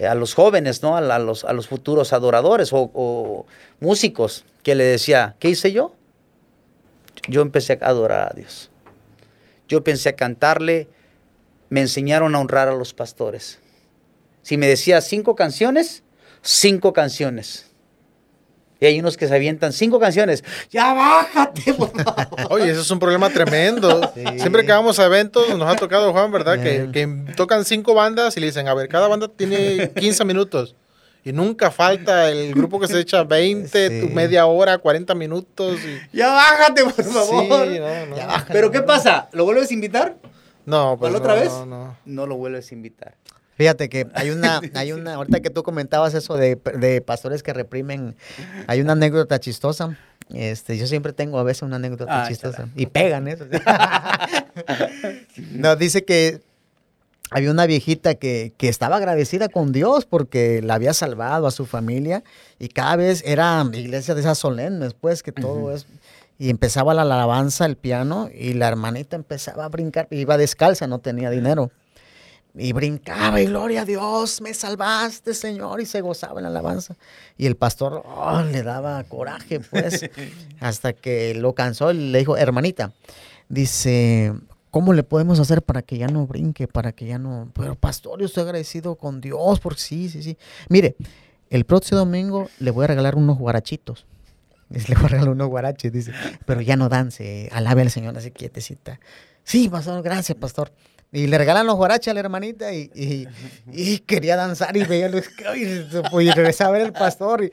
[0.00, 0.96] a los jóvenes, ¿no?
[0.96, 3.46] A, los, a los futuros adoradores o, o
[3.78, 5.92] músicos, que le decía, ¿qué hice yo?
[7.28, 8.70] Yo empecé a adorar a Dios.
[9.68, 10.88] Yo pensé a cantarle,
[11.68, 13.58] me enseñaron a honrar a los pastores.
[14.42, 16.02] Si me decía cinco canciones,
[16.42, 17.66] cinco canciones.
[18.78, 20.44] Y hay unos que se avientan cinco canciones.
[20.70, 22.26] Ya bájate, por favor.
[22.50, 24.12] Oye, eso es un problema tremendo.
[24.38, 26.62] Siempre que vamos a eventos, nos ha tocado, Juan, ¿verdad?
[26.62, 30.76] Que, que tocan cinco bandas y le dicen, a ver, cada banda tiene 15 minutos.
[31.24, 34.06] Y nunca falta el grupo que se echa 20, Sí.
[34.06, 35.78] tu media hora, 40 minutos.
[35.84, 37.66] y- Ya bájate, por favor.
[37.68, 38.16] Sí, no, no.
[38.16, 38.46] Ya baja.
[38.52, 39.28] Pero ¿qué pasa?
[39.32, 40.16] ¿Lo vuelves a invitar?
[40.66, 41.50] No, pues ¿Para la otra no, vez?
[41.50, 41.96] No, no.
[42.04, 43.14] No lo vuelves a invitar.
[43.56, 47.52] Fíjate que hay una, hay una, ahorita que tú comentabas eso de, de pastores que
[47.52, 48.16] reprimen,
[48.66, 49.96] hay una anécdota chistosa.
[50.34, 52.68] Este, yo siempre tengo a veces una anécdota Ah, chistosa.
[52.74, 53.46] Y pegan eso.
[55.52, 56.40] no, dice que
[57.30, 61.64] había una viejita que, que estaba agradecida con Dios porque la había salvado a su
[61.64, 62.24] familia
[62.58, 65.86] y cada vez era iglesia de esas solemnes, pues, que todo es...
[66.38, 70.98] Y empezaba la alabanza, el piano, y la hermanita empezaba a brincar, iba descalza, no
[70.98, 71.70] tenía dinero.
[72.54, 76.96] Y brincaba, y gloria a Dios, me salvaste, Señor, y se gozaba en la alabanza.
[77.36, 80.08] Y el pastor oh, le daba coraje, pues,
[80.60, 82.92] hasta que lo cansó y le dijo, hermanita,
[83.48, 84.32] dice,
[84.70, 87.50] ¿cómo le podemos hacer para que ya no brinque, para que ya no...
[87.54, 90.38] Pero pastor, yo estoy agradecido con Dios, porque sí, sí, sí.
[90.68, 90.96] Mire,
[91.50, 94.06] el próximo domingo le voy a regalar unos guarachitos.
[94.68, 96.12] Dice, Le regalar unos guaraches, dice,
[96.44, 98.98] pero ya no dance, alabe al Señor así quietecita.
[99.44, 100.72] Sí, pastor, gracias, pastor.
[101.12, 103.28] Y le regalan los guaraches a la hermanita y, y-
[103.72, 105.24] y quería danzar y veía los
[106.20, 107.44] y regresaba a ver el pastor.
[107.44, 107.50] Y,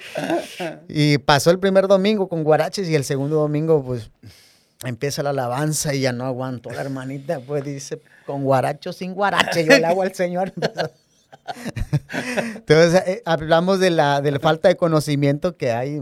[0.89, 4.09] y pasó el primer domingo con guaraches y el segundo domingo, pues,
[4.83, 7.39] empieza la alabanza y ya no aguantó la hermanita.
[7.41, 10.51] Pues dice, con guaracho, sin guarache, yo le hago al Señor.
[12.55, 16.01] Entonces, eh, hablamos de la, de la falta de conocimiento que hay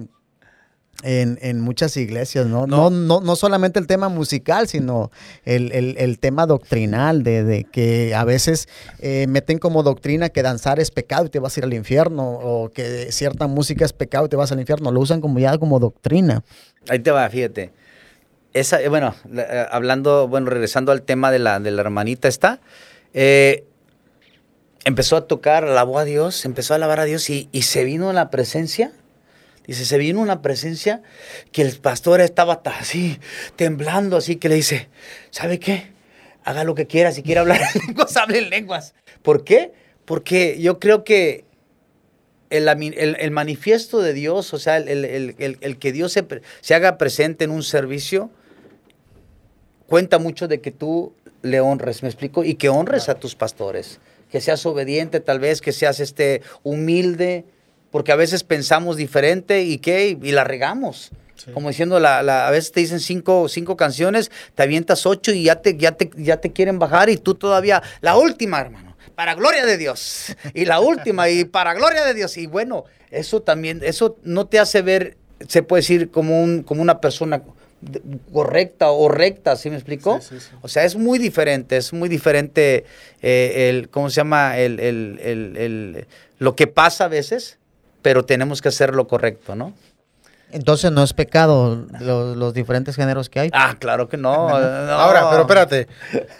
[1.04, 2.68] en, en muchas iglesias, ¿no?
[2.68, 2.90] No.
[2.90, 5.12] No, no, solamente el tema musical, sino
[5.46, 8.68] el, el- el tema doctrinal, de, de que a veces
[9.00, 12.30] eh, meten como doctrina que danzar es pecado y te vas a ir al infierno,
[12.42, 14.92] o que cierta música es pecado y te vas al infierno.
[14.92, 16.44] Lo usan como ya como doctrina.
[16.90, 17.72] Ahí te va, fíjate.
[18.54, 22.60] Esa, eh, bueno, eh, hablando, bueno, regresando al tema de la, de la hermanita esta,
[23.14, 23.64] eh,
[24.84, 28.10] empezó a tocar, alabó a Dios, empezó a alabar a Dios y, y se vino
[28.10, 28.92] en la presencia.
[29.68, 31.02] Dice, se vino una presencia
[31.52, 33.20] que el pastor estaba así,
[33.56, 34.90] temblando, así que le dice,
[35.30, 35.92] ¿sabe qué?
[36.44, 38.94] Haga lo que quiera, si quiere hablar en lenguas, hable en lenguas.
[39.22, 39.72] ¿Por qué?
[40.06, 41.46] Porque yo creo que
[42.50, 46.26] el, el- el manifiesto de Dios, o sea, el, el- el- el que Dios se,
[46.62, 48.32] se haga presente en un servicio,
[49.88, 52.44] cuenta mucho de que tú le honres, ¿me explico?
[52.44, 54.00] Y que honres a tus pastores,
[54.32, 57.46] que seas obediente tal vez, que seas este humilde,
[57.92, 61.12] porque a veces pensamos diferente y qué, y la regamos.
[61.54, 65.44] Como diciendo, la, la- a veces te dicen cinco, cinco canciones, te avientas ocho y
[65.44, 69.34] ya te, ya, te, ya te quieren bajar y tú todavía, la última, hermano, para
[69.34, 70.36] gloria de Dios.
[70.54, 72.38] Y la última, y para gloria de Dios.
[72.38, 76.82] Y bueno, eso también, eso no te hace ver, se puede decir, como, un, como
[76.84, 77.42] una persona
[78.32, 80.20] correcta o recta, ¿sí me explicó?
[80.22, 80.56] Sí, sí, sí.
[80.62, 82.86] O sea, es muy diferente, es muy diferente
[83.24, 84.60] eh, el, ¿cómo se llama?
[84.60, 86.06] El- el- el-
[86.38, 87.58] lo que pasa a veces,
[88.02, 89.74] pero tenemos que hacer lo correcto, ¿no?
[90.54, 93.50] Entonces no es pecado los, los diferentes géneros que hay.
[93.54, 94.50] Ah, claro que no.
[94.50, 94.56] no.
[94.94, 95.88] Ahora, pero espérate.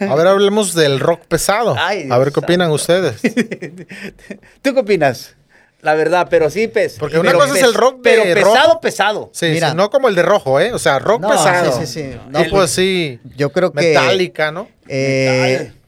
[0.02, 1.76] A ver, hablemos del rock pesado.
[1.80, 3.22] Ay, a ver qué opinan ustedes.
[4.62, 5.36] ¿Tú qué opinas?
[5.82, 6.98] La verdad, pero sí, pues.
[7.00, 9.30] Porque una pero cosa es pes- el rock de Pero pesado, pesado.
[9.34, 9.70] Sí, Mira.
[9.72, 10.74] sí, no como el de rojo, ¿eh?
[10.74, 11.72] O sea, rock No, pesado.
[11.72, 12.18] sí, sí, sí.
[12.30, 13.20] No, El- pues sí.
[13.36, 13.80] Yo creo que...
[13.88, 14.68] Metallica, ¿no?
[14.88, 15.81] Eh, Metal.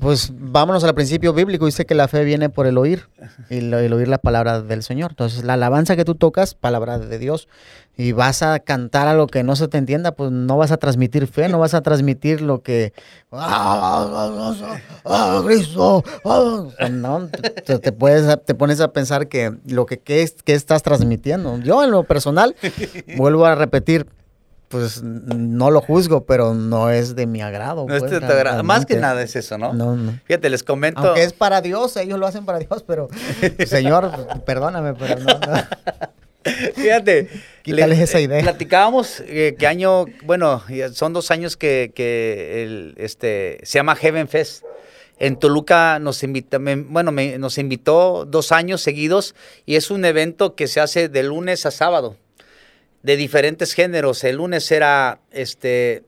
[0.00, 1.66] Pues vámonos al principio bíblico.
[1.66, 3.08] Dice que la fe viene por el oír
[3.50, 5.10] y lo- el oír la palabra del Señor.
[5.12, 7.48] Entonces, la alabanza que tú tocas, palabra de Dios.
[7.96, 11.26] Y vas a cantar algo que no se te entienda, pues no vas a transmitir
[11.26, 12.92] fe, no vas a transmitir lo que.
[15.04, 16.04] ¡Ah, Cristo!
[16.24, 16.64] ah".
[16.90, 17.28] No,
[17.64, 21.58] te, te puedes, te pones a pensar que lo que, que, es- que estás transmitiendo.
[21.58, 22.54] Yo, en lo personal,
[23.16, 24.06] vuelvo a repetir.
[24.68, 27.82] Pues no lo juzgo, pero no es de mi agrado.
[27.82, 28.62] No, pues, este te agrada.
[28.62, 29.72] Más que nada es eso, ¿no?
[29.72, 30.18] No, no.
[30.24, 31.00] Fíjate, les comento.
[31.00, 33.08] Aunque es para Dios, ellos lo hacen para Dios, pero
[33.66, 34.12] Señor,
[34.44, 35.38] perdóname, pero no.
[35.38, 35.62] no.
[36.74, 37.28] Fíjate.
[37.62, 38.40] Quítales le- esa idea.
[38.42, 44.28] Platicábamos eh, que año, bueno, son dos años que, que el, este, se llama Heaven
[44.28, 44.64] Fest.
[45.18, 49.34] En Toluca nos invita, me- bueno, me- nos invitó dos años seguidos
[49.66, 52.16] y es un evento que se hace de lunes a sábado,
[53.08, 54.22] de diferentes géneros.
[54.22, 56.02] El lunes era este,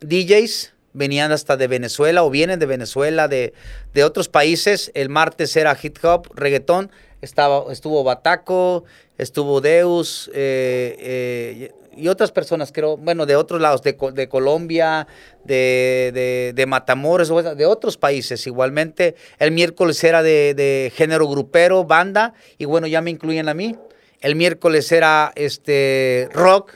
[0.00, 3.52] DJs, venían hasta de Venezuela o vienen de Venezuela, de,
[3.92, 4.90] de otros países.
[4.94, 6.90] El martes era hip hop, reggaetón.
[7.20, 8.84] Estaba, estuvo Bataco,
[9.18, 15.06] estuvo Deus eh, eh, y otras personas, creo, bueno, de otros lados, de, de Colombia,
[15.44, 19.14] de, de, de Matamoros, de otros países igualmente.
[19.38, 23.76] El miércoles era de género grupero, banda, y bueno, ya me incluyen a mí.
[24.20, 26.74] El miércoles era este rock,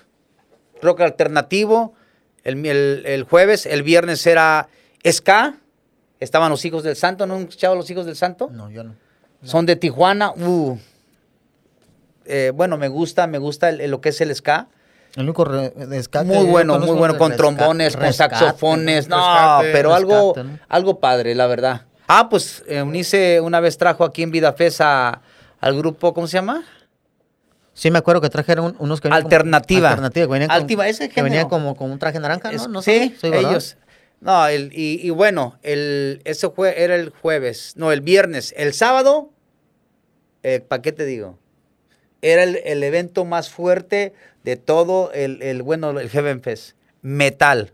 [0.80, 1.94] rock alternativo.
[2.42, 4.68] El, el- el jueves, el viernes era
[5.06, 5.54] ska.
[6.20, 8.48] Estaban los hijos del santo, ¿no han escuchado los hijos del santo?
[8.50, 8.94] No, yo no.
[9.42, 10.30] Son de Tijuana.
[10.32, 10.78] uh.
[12.26, 14.68] Eh, bueno, me gusta, me gusta el- lo que es el ska.
[15.16, 19.06] El único re- rescate Muy bueno, muy bueno, con trombones, con rescate, saxofones.
[19.08, 19.16] No,
[19.72, 20.34] pero algo,
[20.68, 21.82] algo padre, la verdad.
[22.08, 25.20] Ah, pues eh, Unice una vez trajo aquí en Vidafes a,
[25.60, 26.64] al grupo, ¿cómo se llama?
[27.74, 29.88] Sí, me acuerdo que trajeron un- unos que venían como- Alternativa.
[29.90, 31.48] alternativa, que venían con- Altiva, ese que venía género.
[31.50, 32.68] como con un traje naranja, ¿no?
[32.68, 33.14] ¿No sí?
[33.22, 33.50] ¿verdad?
[33.50, 33.76] ellos.
[34.20, 38.54] No, el, y, y bueno, el, ese fue, era el jueves, no, el viernes.
[38.56, 39.30] El sábado,
[40.68, 41.38] ¿para qué te digo?
[42.22, 46.76] Era el, el evento más fuerte de todo el, el, bueno, el Heaven Fest.
[47.02, 47.72] Metal.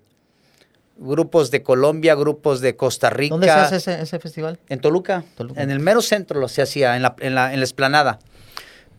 [0.97, 3.33] Grupos de Colombia, grupos de Costa Rica.
[3.33, 4.59] ¿Dónde se hace ese, ese festival?
[4.69, 5.63] En Toluca, Toluca.
[5.63, 8.19] En el mero centro lo se hacía, en la, en la, en la esplanada.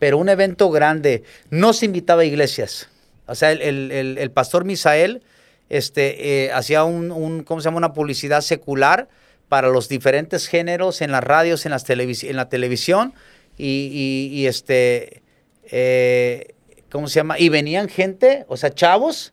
[0.02, 1.22] Pero un evento grande.
[1.50, 2.88] No se invitaba a iglesias.
[3.26, 5.22] O sea, el, el- el- el pastor Misael
[5.70, 7.76] este, eh, hacía un, un, ¿cómo se llama?
[7.76, 9.06] Una publicidad secular
[9.48, 13.14] para los diferentes géneros en las radios, en, las televis- en la televisión.
[13.56, 13.90] Y,
[14.32, 15.22] y- y, este,
[15.70, 16.48] eh,
[16.90, 17.38] ¿cómo se llama?
[17.38, 19.30] Y venían gente, o sea, chavos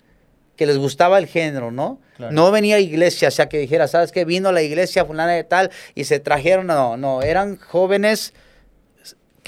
[0.56, 2.00] que les gustaba el género, ¿no?
[2.18, 2.32] Claro.
[2.32, 4.24] No venía iglesia, o sea, que dijera, ¿sabes qué?
[4.24, 8.36] Vino la iglesia fulana de tal y se trajeron, no, no, eran jóvenes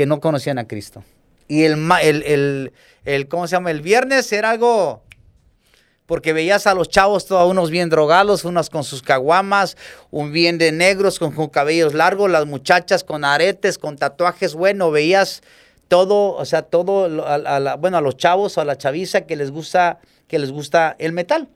[0.02, 1.04] que no conocían a Cristo.
[1.48, 2.74] Y el, el, el,
[3.06, 3.70] el, ¿cómo se llama?
[3.70, 5.04] El viernes era algo,
[6.08, 9.78] porque veías a los chavos todos unos bien drogados, unos con sus caguamas,
[10.10, 15.44] un bien de negros con, cabellos largos, las muchachas con aretes, con tatuajes, bueno, veías
[15.88, 19.28] todo, o sea, todo, a, a la- bueno, a los chavos o a la chaviza
[19.28, 21.48] que les gusta, que les gusta el metal.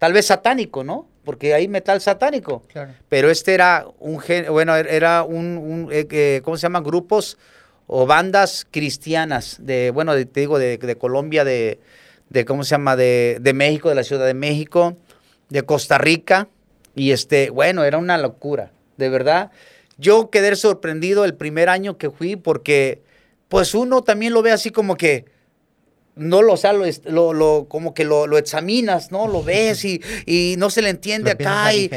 [0.00, 1.06] Tal vez satánico, ¿no?
[1.24, 2.64] Porque hay metal satánico.
[2.68, 2.92] Claro.
[3.08, 6.80] Pero este era un gen- bueno, era un, un, eh, ¿cómo se llama?
[6.80, 7.38] Grupos
[7.86, 11.78] o bandas cristianas de, bueno, de- te digo, de, de Colombia, de,
[12.28, 12.96] de, ¿cómo se llama?
[12.96, 14.96] De, de México, de la Ciudad de México,
[15.48, 16.48] de Costa Rica.
[16.94, 19.50] Y este, bueno, era una locura, de verdad.
[19.98, 23.00] yo quedé sorprendido el primer año que fui porque
[23.48, 25.26] pues uno también lo ve así como que
[26.14, 29.28] no lo, o sea, lo, lo, como que lo, lo, examinas, ¿no?
[29.28, 31.88] Lo ves y, y no se le entiende acá y,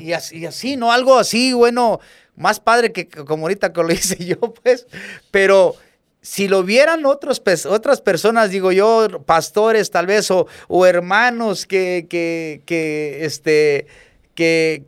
[0.00, 0.92] y así, y así, ¿no?
[0.92, 2.00] Algo así, bueno,
[2.36, 4.86] más padre que como ahorita que lo hice yo, pues,
[5.30, 5.76] pero
[6.22, 12.06] si lo vieran otros, otras personas, digo yo, pastores tal vez, o, o hermanos que,
[12.10, 13.86] que, que, este,
[14.34, 14.84] que,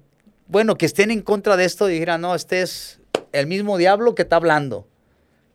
[0.46, 3.00] bueno, que estén en contra de esto, dijeran, no, este es
[3.32, 4.88] el mismo diablo que está hablando.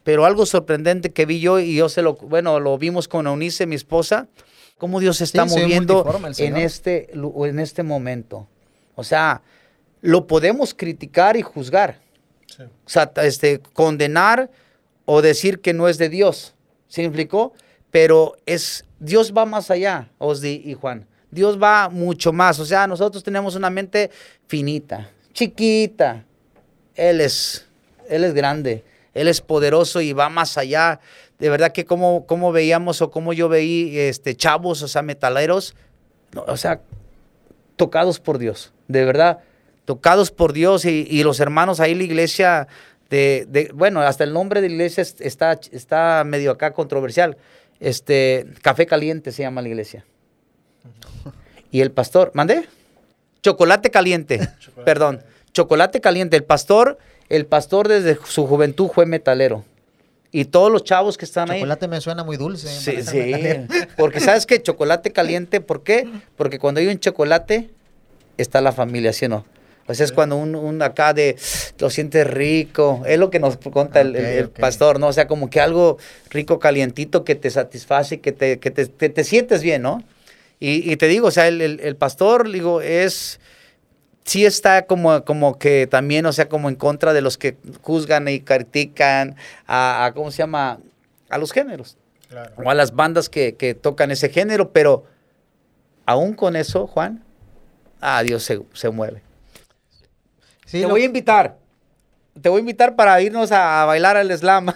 [0.03, 3.65] Pero algo sorprendente que vi yo, y yo se lo, bueno, lo vimos con Eunice,
[3.65, 4.27] mi esposa,
[4.77, 6.05] cómo Dios se está moviendo
[6.37, 8.47] en este, en este momento.
[8.95, 9.41] O sea,
[10.01, 11.99] lo podemos criticar y juzgar.
[12.59, 14.51] O sea, este, condenar
[15.05, 16.53] o decir que no es de Dios.
[16.87, 17.53] ¿Se me explicó?
[17.89, 21.07] Pero es, Dios va más allá, Osdi y Juan.
[21.31, 22.59] Dios va mucho más.
[22.59, 24.11] O sea, nosotros tenemos una mente
[24.47, 26.25] finita, chiquita.
[26.95, 27.65] Él es,
[28.09, 28.83] Él es grande,
[29.13, 30.99] Él es poderoso y va más allá.
[31.39, 35.75] De verdad que como, como veíamos o como yo veí este, chavos, o sea, metaleros,
[36.35, 36.81] o sea,
[37.75, 38.73] tocados por Dios.
[38.87, 39.39] De verdad,
[39.85, 42.67] tocados por Dios y, los hermanos ahí, la iglesia,
[43.09, 47.37] de, bueno, hasta el nombre de la iglesia está, está medio acá controversial.
[47.79, 50.05] Este, Café Caliente se llama la iglesia.
[51.71, 52.67] Y el pastor, ¿mandé?
[53.41, 54.47] Chocolate caliente,
[54.85, 56.37] perdón, chocolate caliente.
[56.37, 56.97] El pastor,
[57.35, 59.63] el pastor desde su juventud fue metalero.
[60.31, 61.59] Y todos los chavos que están ahí.
[61.59, 62.67] Chocolate me suena muy dulce.
[62.67, 63.33] Sí, sí.
[63.97, 66.07] Porque sabes que chocolate caliente, ¿por qué?
[66.35, 67.69] Porque cuando hay un chocolate,
[68.37, 69.45] está la familia, ¿sí o no?
[69.85, 71.35] Pues es cuando un, acá de
[71.77, 75.07] lo sientes rico, es lo que nos cuenta el, pastor, ¿no?
[75.07, 75.97] O sea, como que algo
[76.29, 80.01] rico, calientito que te satisface, que te, que te, te, sientes bien, ¿no?
[80.59, 83.41] Y, te digo, o sea, el, pastor, digo, es,
[84.23, 88.27] sí está como, como que también, o sea, como en contra de los que juzgan
[88.27, 89.35] y critican
[89.67, 90.79] a, ¿cómo se llama?
[91.29, 91.97] A los géneros.
[92.57, 95.05] O a las bandas que, que, tocan ese género, pero
[96.05, 97.23] aún con eso, Juan,
[98.01, 99.21] ah, Dios se, se mueve
[100.81, 101.57] te voy a invitar.
[102.41, 104.73] Te voy a invitar para irnos a, bailar al slam.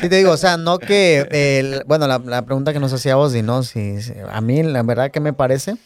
[0.00, 3.42] Sí, te digo, o sea, no que, bueno, la, pregunta que nos hacía vos, y
[3.42, 3.96] no, si,
[4.30, 5.76] a mí la verdad que me parece,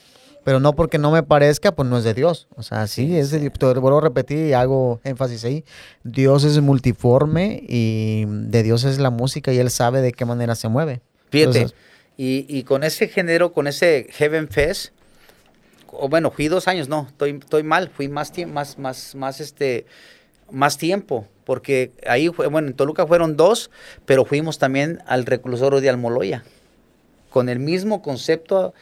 [0.45, 2.49] pero no porque no me parezca, pues no es de Dios.
[2.57, 5.64] O sea, sí, es de, te vuelvo a repetir y hago énfasis ahí,
[6.05, 10.55] Dios es multiforme y de Dios es la música y Él sabe de qué manera
[10.55, 11.01] se mueve.
[11.30, 11.68] Fíjate,
[12.16, 14.93] y, y, con ese género, con ese Heaven Fest,
[15.93, 19.41] o bueno, fui dos años, no, estoy, estoy mal, fui más tiempo, más, más, más,
[19.41, 19.86] este,
[20.51, 23.70] más tiempo, porque ahí, fue, bueno, en Toluca fueron dos,
[24.07, 26.45] pero fuimos también al reclusorio de Almoloya,
[27.30, 28.74] con el mismo concepto,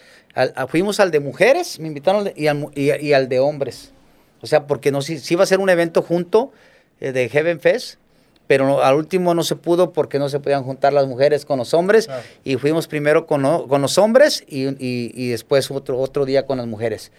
[0.69, 3.93] fuimos al de mujeres, me invitaron, y al, y, al de hombres,
[4.41, 6.53] o sea, porque no, si, si iba a ser un evento junto
[7.01, 7.99] eh, de Heaven Fest,
[8.47, 11.75] pero al último no se pudo porque no se podían juntar las mujeres con los
[11.75, 12.09] hombres
[12.45, 16.67] y fuimos primero con, con los hombres y, y, después otro, otro día con las
[16.67, 17.13] mujeres.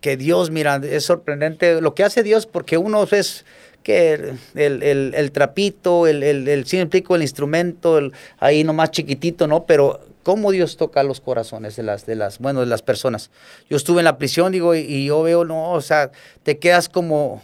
[0.00, 3.44] Que Dios, mira, es sorprendente lo que hace Dios porque uno es
[3.82, 4.14] que
[4.54, 9.66] el, el, el trapito, el, el, el, sí el instrumento, el, ahí nomás chiquitito, ¿no?
[9.66, 13.30] Pero cómo Dios toca los corazones de las, de las, bueno, de las personas.
[13.70, 16.10] Yo estuve en la prisión, digo, y, yo veo, no, o sea,
[16.42, 17.42] te quedas como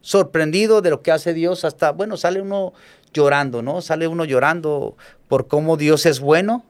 [0.00, 2.72] sorprendido de lo que hace Dios, hasta, bueno, sale uno
[3.12, 3.82] llorando, ¿no?
[3.82, 4.96] Sale uno llorando
[5.28, 6.64] por cómo Dios es bueno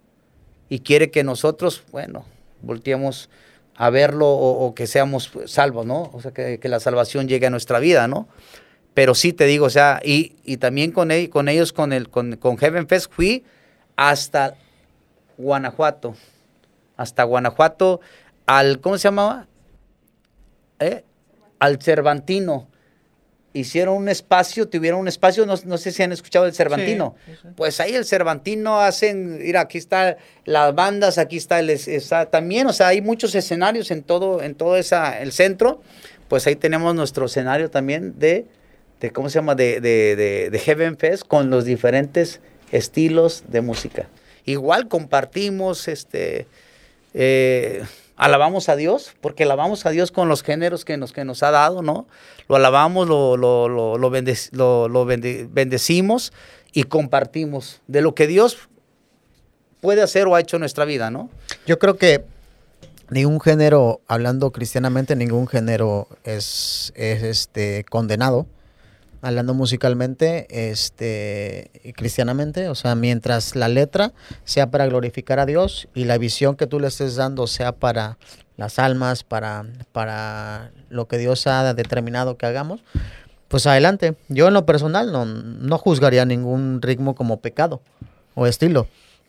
[0.68, 2.24] y quiere que nosotros, bueno,
[2.62, 3.30] volteemos
[3.76, 6.10] a verlo o, que seamos salvos, ¿no?
[6.12, 8.28] O sea, que, la salvación llegue a nuestra vida, ¿no?
[8.94, 12.36] Pero sí te digo, o sea, y, y también con, con ellos, con, el, con,
[12.36, 13.44] con Heaven Fest, fui
[13.96, 14.56] hasta
[15.38, 16.14] Guanajuato,
[16.96, 18.00] hasta Guanajuato,
[18.46, 19.46] al, ¿cómo se llamaba?
[20.78, 21.04] ¿Eh?
[21.58, 22.68] Al Cervantino
[23.52, 27.14] hicieron un espacio, tuvieron un espacio, no, sé si han escuchado el Cervantino.
[27.56, 31.78] Pues ahí el Cervantino hacen, mira, aquí está las bandas, aquí está el
[32.30, 35.82] también, o sea, hay muchos escenarios en todo, en todo esa, el centro.
[36.28, 38.46] Pues ahí tenemos nuestro escenario también de,
[39.00, 39.54] de ¿cómo se llama?
[39.54, 44.08] De, de, de Heaven Fest con los diferentes estilos de música.
[44.44, 46.46] Igual compartimos, este,
[47.14, 47.84] eh,
[48.16, 51.50] alabamos a Dios, porque alabamos a Dios con los géneros que nos, que nos ha
[51.50, 52.06] dado, ¿no?
[52.48, 56.32] Lo alabamos, lo, lo, lo, lo, bendecimos
[56.72, 58.68] y compartimos de lo que Dios
[59.80, 61.30] puede hacer o ha hecho en nuestra vida, ¿no?
[61.66, 62.24] Yo creo que
[63.10, 68.46] ningún género, hablando cristianamente, ningún género es, es este, condenado
[69.22, 74.12] hablando musicalmente este, y cristianamente, o sea, mientras la letra
[74.44, 78.18] sea para glorificar a Dios y la visión que tú le estés dando sea para,
[78.56, 82.80] las almas, para, para lo que Dios ha determinado que hagamos,
[83.48, 84.14] pues adelante.
[84.28, 87.80] Yo en lo personal no, no juzgaría ningún ritmo como pecado
[88.34, 88.86] o estilo.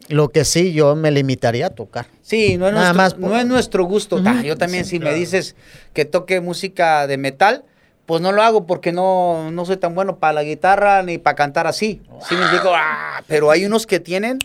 [0.10, 2.08] Lo que sí, yo me limitaría a tocar.
[2.22, 4.22] Sí, no es, Nada nuestro, más por- no es nuestro gusto.
[4.26, 5.14] Ah, yo también, Sí, si claro.
[5.14, 5.56] me dices
[5.94, 7.64] que toque música de metal,
[8.06, 11.36] pues no lo hago porque no, no soy tan bueno para la guitarra ni para
[11.36, 12.02] cantar así.
[12.28, 14.40] Sí me digo, ah, pero hay unos que tienen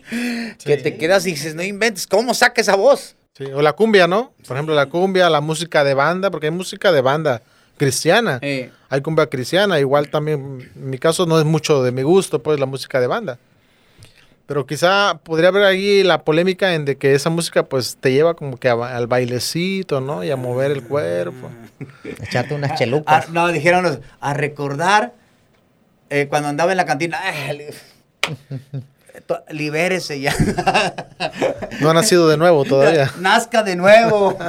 [0.65, 0.83] que Sí.
[0.83, 3.17] te quedas y dices, no inventes, ¿cómo saca esa voz?
[3.37, 4.33] Sí, o la cumbia, ¿no?
[4.47, 7.43] Por ejemplo, la cumbia, la música de banda, porque hay música de banda
[7.77, 8.41] cristiana.
[8.43, 12.59] Hay cumbia cristiana, igual también, en mi caso no es mucho de mi gusto, pues
[12.59, 13.39] la música de banda.
[14.49, 18.33] Pero quizá podría haber ahí la polémica en de que esa música pues te lleva
[18.33, 20.25] como que a ba- al bailecito, ¿no?
[20.25, 21.51] Y a mover el cuerpo.
[22.23, 23.29] Echarte unas ah, chelucas.
[23.29, 25.13] no, dijeron los- a recordar
[26.09, 27.21] eh, cuando andaba en la cantina.
[29.51, 30.35] libérese ya.
[31.81, 33.11] No ha nacido de nuevo todavía.
[33.21, 34.37] Nazca de nuevo.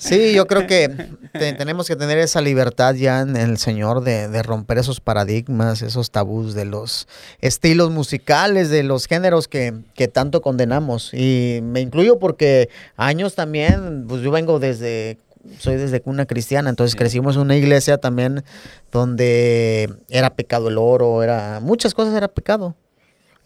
[0.00, 0.88] Sí, yo creo que
[1.32, 5.82] te- tenemos que tener esa libertad ya en el Señor de, de romper esos paradigmas,
[5.82, 7.08] esos tabús de los
[7.40, 11.12] estilos musicales, de los géneros que, que tanto condenamos.
[11.12, 15.18] Y me incluyo porque años también, pues yo vengo desde,
[15.58, 18.44] soy desde cuna cristiana, entonces crecimos en una iglesia también
[18.92, 22.76] donde era pecado el oro, era muchas cosas era pecado.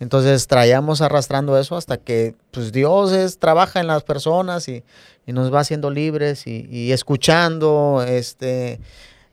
[0.01, 4.83] Entonces traíamos arrastrando eso hasta que pues Dios es, trabaja en las personas y,
[5.27, 8.81] nos va haciendo libres y, escuchando, este,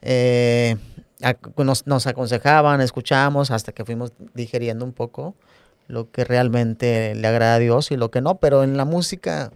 [0.03, 0.77] eh,
[1.57, 5.33] nos, nos aconsejaban, escuchamos hasta que fuimos digeriendo un poco
[5.87, 9.51] lo que realmente le agrada a Dios y lo que no, pero en la música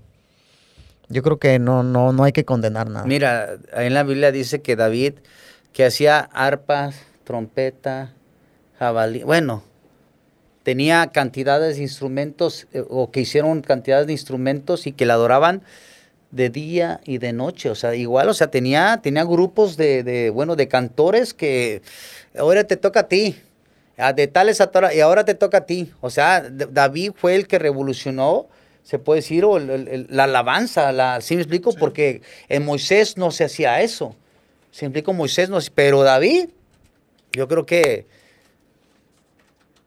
[1.08, 3.06] yo creo que no, no, no hay que condenar nada.
[3.06, 5.14] Mira, en la Biblia dice que David,
[5.72, 8.14] que hacía arpas, trompeta,
[8.80, 9.64] jabalí, bueno,
[10.64, 15.62] tenía cantidades de instrumentos, eh, o que hicieron cantidades de instrumentos y que la adoraban
[16.32, 20.32] de día y de noche, o sea, igual, o sea, tenía, tenía grupos de, de,
[20.32, 21.84] bueno, de cantores que
[22.38, 23.36] ahora te toca a ti,
[24.16, 27.60] de tales a y ahora te toca a ti, o sea, David fue el que
[27.60, 28.48] revolucionó,
[28.84, 31.72] se puede decir, o el- el- el- la alabanza, la, ¿sí me explico?
[31.74, 34.16] Porque en Moisés no se hacía eso,
[34.72, 36.50] se explico, Moisés no, pero David,
[37.32, 38.08] yo creo que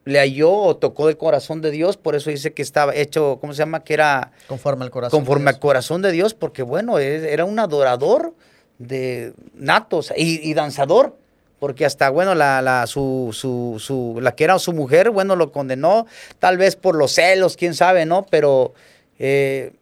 [0.07, 3.53] le halló o tocó el corazón de Dios, por eso dice que estaba hecho, ¿cómo
[3.53, 3.85] se llama?
[3.85, 5.19] Que era Conforme al corazón.
[5.21, 8.33] conforme al corazón de Dios, porque bueno, es- era un adorador
[8.79, 11.17] de natos y, y danzador,
[11.59, 15.51] porque hasta, bueno, la, la, su, su, su, la que era su mujer, bueno, lo
[15.51, 16.07] condenó,
[16.39, 18.27] tal vez por los celos, quién sabe, ¿no?
[18.31, 18.75] Pero
[19.19, 19.73] eh,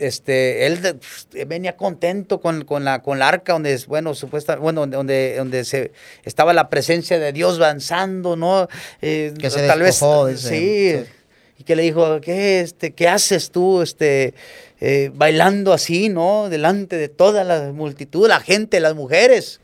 [0.00, 0.98] este, él
[1.46, 5.34] venía contento con, con la, con la arca donde, es, bueno, supuesta, bueno, donde- donde,
[5.36, 5.92] donde se,
[6.24, 8.68] estaba la presencia de Dios danzando, ¿no?
[9.02, 10.48] Eh, Que se tal vez, dice.
[10.48, 11.10] Sí.
[11.58, 14.34] y que le dijo, ¿qué, este, ¿qué haces tú este,
[14.80, 16.48] eh, bailando así, ¿no?
[16.48, 19.60] Delante de toda la multitud, la gente, las mujeres.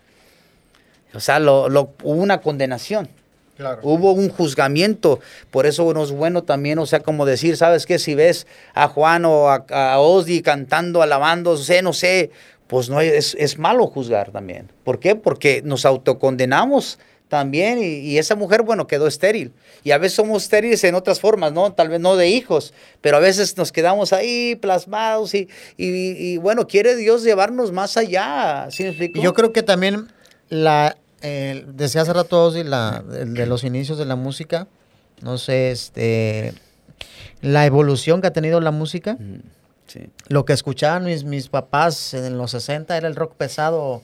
[1.14, 3.08] O sea, lo, lo- hubo una condenación,
[3.56, 3.80] Claro.
[3.82, 5.20] hubo un juzgamiento.
[5.50, 7.98] Por eso no es bueno también, o sea, como decir, ¿sabes qué?
[7.98, 12.30] Si ves a Juan o a, a Ozzy cantando, alabando, no sé, no sé,
[12.66, 14.70] pues no es, es malo juzgar también.
[14.84, 15.14] ¿Por qué?
[15.16, 16.98] Porque nos autocondenamos
[17.28, 19.52] también y, y esa mujer, bueno, quedó estéril.
[19.82, 21.72] Y a veces somos estériles en otras formas, ¿no?
[21.72, 26.36] Tal vez no de hijos, pero a veces nos quedamos ahí plasmados y, y, y,
[26.38, 28.68] bueno, quiere Dios llevarnos más allá.
[28.70, 29.20] ¿Sí me explico?
[29.20, 30.08] Yo creo que también
[30.48, 34.66] la eh, decía hace rato Ozzy, la de los inicios de la música,
[35.22, 36.54] no sé, este
[37.42, 39.40] la evolución que ha tenido la música, Mm,
[39.86, 40.00] Sí.
[40.28, 44.02] lo que escuchaban mis, mis papás en los 60 era el rock pesado,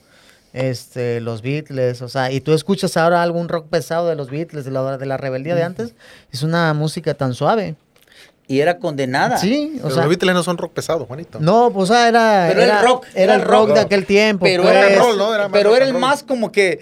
[0.53, 4.63] este, los Beatles, o sea, y tú escuchas ahora algún rock pesado de los Beatles,
[4.65, 5.93] de la, de la rebeldía de antes,
[6.31, 7.75] es una música tan suave.
[8.53, 9.37] Y era condenada.
[9.37, 11.39] Sí, o Pero sea, los Beatles no son rock pesado, Juanito.
[11.39, 14.45] no, pues ah, era, Pero era era el rock, era el rock de aquel tiempo.
[14.45, 14.75] Pero pues.
[14.75, 15.33] era, el rock, rock, ¿no?
[15.33, 16.01] Era más pero era el roll.
[16.01, 16.79] más como que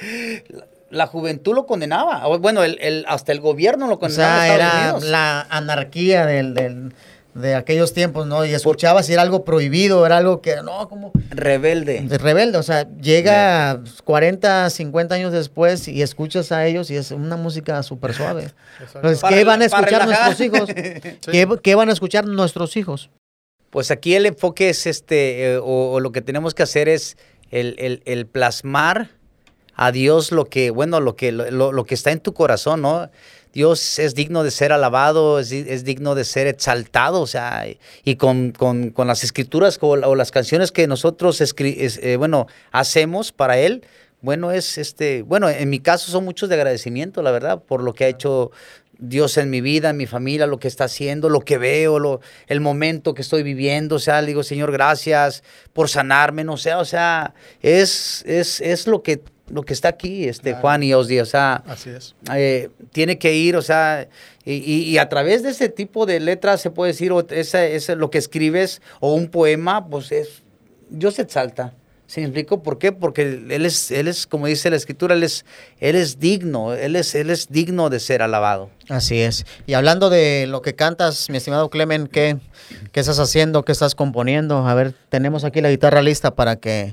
[0.89, 2.28] la juventud lo condenaba.
[2.28, 4.41] O Bueno, el, el- hasta el gobierno lo O condenaba.
[4.43, 5.03] sea, en Estados era Unidos.
[5.11, 6.93] la anarquía del, del-
[7.34, 8.44] de aquellos tiempos, ¿no?
[8.46, 12.02] Y escuchabas si era algo prohibido, era algo que, no, como Rebelde.
[12.02, 12.58] de rebelde.
[12.58, 17.82] O sea, llega 40, 50 años después y escuchas a ellos y es una música
[17.84, 18.52] súper suave.
[18.96, 20.70] Entonces, Para ¿qué van a escuchar nuestros hijos?
[21.32, 23.10] ¿Qué, qué van a escuchar nuestros hijos?
[23.70, 27.18] Pues aquí el enfoque es este, eh, o, o lo que tenemos que hacer es
[27.52, 29.10] el, el- el plasmar
[29.76, 33.10] a Dios lo que, bueno, lo que, lo- lo que está en tu corazón, ¿no?
[33.54, 37.80] Dios es digno de ser alabado, es, es digno de ser exaltado, o sea, y-
[38.04, 42.16] y con, con- con las escrituras o, o las canciones que nosotros, escri- es- eh,
[42.18, 43.84] bueno, hacemos para Él,
[44.22, 47.93] bueno, es este, bueno, en mi caso son muchos de agradecimiento, la verdad, por lo
[47.93, 48.52] que ha hecho
[48.99, 52.22] Dios en mi vida, en mi familia, lo que está haciendo, lo que veo, lo,
[52.45, 53.95] el momento que estoy viviendo.
[53.95, 55.41] O sea, le digo, Señor, gracias
[55.74, 57.34] por sanarme, no sé, o sea,
[57.64, 59.24] es, es, es lo que
[59.54, 62.16] lo que está aquí, este Juan y Osdi, o sea, Así es.
[62.34, 64.08] eh, tiene que ir, o sea,
[64.45, 67.76] y, y- y a través de ese tipo de letras se puede decir, o ese,
[67.76, 70.41] ese- lo que escribes, o un poema, pues es,
[70.89, 71.74] Dios se exalta.
[72.12, 72.62] ¿Sí me explico?
[72.62, 72.91] ¿Por qué?
[72.91, 75.45] Porque él es, él es, como dice la escritura, él es,
[75.80, 78.70] él es digno, él es, él es digno de ser alabado.
[78.89, 79.45] Así es.
[79.66, 82.36] Y hablando de lo que cantas, mi estimado Clemen, ¿qué,
[82.91, 83.64] qué estás haciendo?
[83.64, 84.68] ¿Qué estás componiendo?
[84.68, 86.91] A ver, tenemos aquí la guitarra lista para que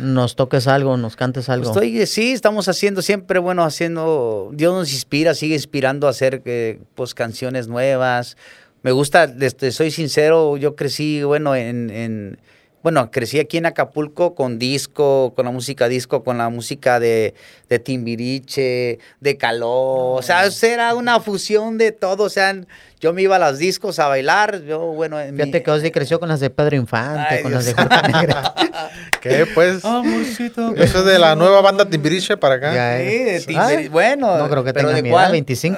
[0.00, 1.68] nos toques algo, nos cantes algo.
[1.68, 6.80] Estoy, sí, estamos haciendo siempre, bueno, haciendo, Dios nos inspira, sigue inspirando a hacer eh,
[6.96, 8.36] pues canciones nuevas.
[8.82, 12.38] Me gusta, este, soy sincero, yo crecí, bueno, en, en-
[12.86, 17.34] bueno, crecí aquí en Acapulco con disco, con la música disco, con la música de,
[17.68, 22.54] de Timbiriche, de Caló, o sea, era una fusión de todo, o sea,
[23.00, 25.90] yo me iba a los discos a bailar, yo, bueno, en mi- Fíjate que Osdi
[25.90, 27.64] creció con las de Pedro Infante, Ay, con Dios.
[27.64, 28.54] las de Juerta Negra.
[29.20, 29.84] ¿Qué, pues?
[29.84, 30.72] Amorcito.
[30.76, 32.72] Eso es de la nueva banda Timbiriche para acá.
[32.72, 33.40] Ya, Sí, de eh.
[33.40, 33.88] Timbiriche.
[33.88, 35.32] Bueno, No creo que tenga ¿de mi edad, cuál?
[35.32, 35.76] 25.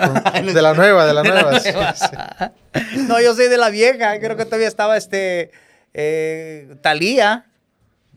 [0.52, 1.58] De la nueva, de la nueva.
[1.58, 2.98] sí, sí.
[3.08, 4.18] No, yo soy de la vieja.
[4.20, 5.50] Creo que todavía estaba este
[6.00, 7.44] eh, Talía.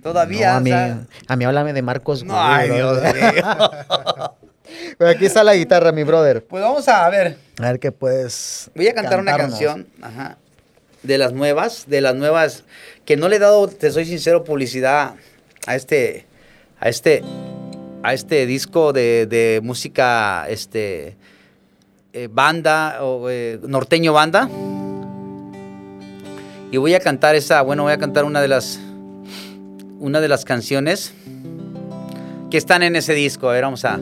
[0.04, 0.50] Todavía.
[0.52, 2.24] No, a, o mí, sea, a mí háblame de Marcos.
[2.24, 3.12] no, ay, Dios mío.
[4.98, 6.44] Pero aquí está la guitarra, mi brother.
[6.46, 7.38] Pues vamos a ver.
[7.60, 8.72] A ver qué puedes.
[8.76, 9.88] Voy a cantar una canción.
[10.02, 10.38] Ajá.
[11.04, 11.86] De las nuevas.
[11.88, 12.64] De las nuevas.
[13.06, 15.16] Que no le he dado, te soy sincero, publicidad
[15.68, 16.26] a este.
[16.80, 17.24] A este.
[18.04, 20.46] A este disco de, de música.
[20.48, 21.18] Este.
[22.14, 23.04] eh, banda.
[23.04, 24.48] O, eh, norteño banda.
[26.72, 27.62] Y voy a cantar esa.
[27.62, 28.80] Bueno, voy a cantar una de las.
[30.00, 31.14] Una de las canciones.
[32.50, 33.50] Que están en ese disco.
[33.50, 34.00] A ver, vamos a.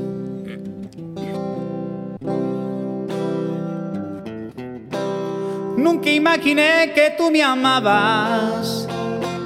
[5.76, 8.88] Nunca imaginé que tú me amabas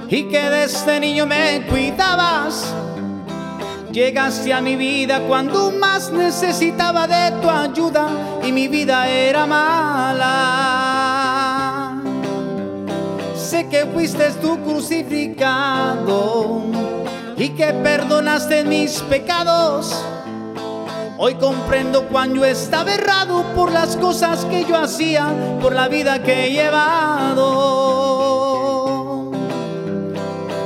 [0.10, 2.76] y que desde niño me cuidabas.
[3.92, 8.10] Llegaste a mi vida cuando más necesitaba de tu ayuda
[8.44, 10.93] y mi vida era mala.
[13.54, 16.64] Que fuiste tú crucificado
[17.38, 20.04] y que perdonaste mis pecados.
[21.20, 25.28] Hoy comprendo cuando yo estaba errado por las cosas que yo hacía,
[25.62, 27.44] por la vida que he llevado.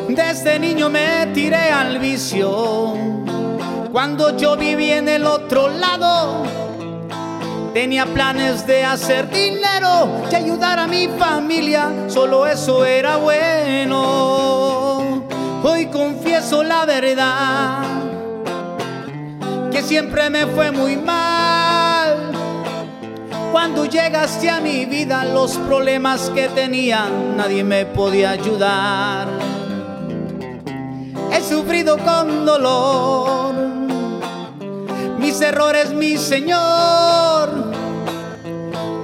[0.08, 2.94] Desde niño me tiré al vicio,
[3.92, 6.46] cuando yo vivía en el otro lado.
[7.74, 15.24] Tenía planes de hacer dinero y ayudar a mi familia, solo eso era bueno.
[15.64, 17.84] Hoy confieso la verdad
[19.72, 22.32] que siempre me fue muy mal.
[23.52, 29.28] Cuando llegaste a mi vida, los problemas que tenía, nadie me podía ayudar.
[31.32, 33.78] He sufrido con dolor
[35.28, 37.17] mis errores, mi Señor.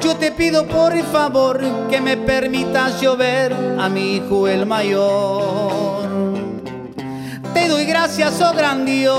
[0.03, 6.09] Yo te pido por favor que me permitas llover a mi hijo el mayor.
[7.53, 9.15] Te doy gracias, oh gran Dios,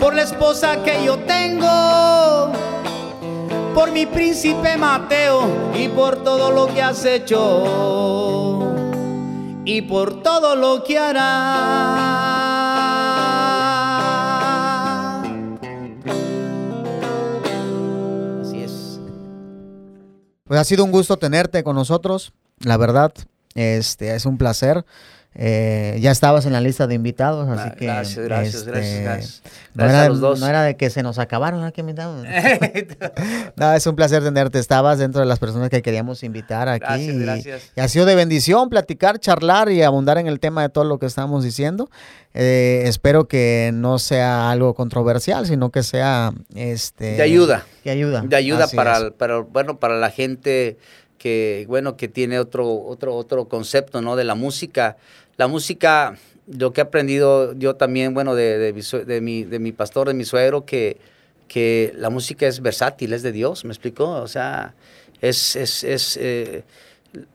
[0.00, 2.50] por la esposa que yo tengo,
[3.72, 8.74] por mi príncipe Mateo y por todo lo que has hecho
[9.64, 12.45] y por todo lo que harás.
[20.46, 23.12] Pues ha sido un gusto tenerte con nosotros, la verdad.
[23.56, 24.84] Este es un placer.
[25.38, 29.02] Eh, ya estabas en la lista de invitados, así que Ah, Gracias, gracias, este, gracias,
[29.02, 29.42] gracias.
[29.74, 30.40] No Gracias era, a los dos.
[30.40, 32.24] no era de que se nos acabaron aquí invitados.
[33.56, 34.58] no, es un placer tenerte.
[34.58, 36.84] Estabas dentro de las personas que queríamos invitar aquí.
[36.86, 37.72] Gracias, y- gracias.
[37.76, 40.98] Y, ha sido de bendición platicar, charlar y abundar en el tema de todo lo
[40.98, 41.90] que estamos diciendo.
[42.32, 47.64] Eh, espero que no sea algo controversial, sino que sea este De ayuda.
[47.82, 48.22] Que ayuda.
[48.22, 50.78] de ayuda para bueno para la gente
[51.18, 54.96] que bueno que tiene otro otro otro concepto no de la música.
[55.36, 59.58] La música lo que he aprendido yo también bueno de, de mi, de mi de
[59.58, 60.98] mi pastor de mi suegro que
[61.48, 64.74] que la música es versátil es de Dios me explicó o sea
[65.20, 66.62] es es, es eh,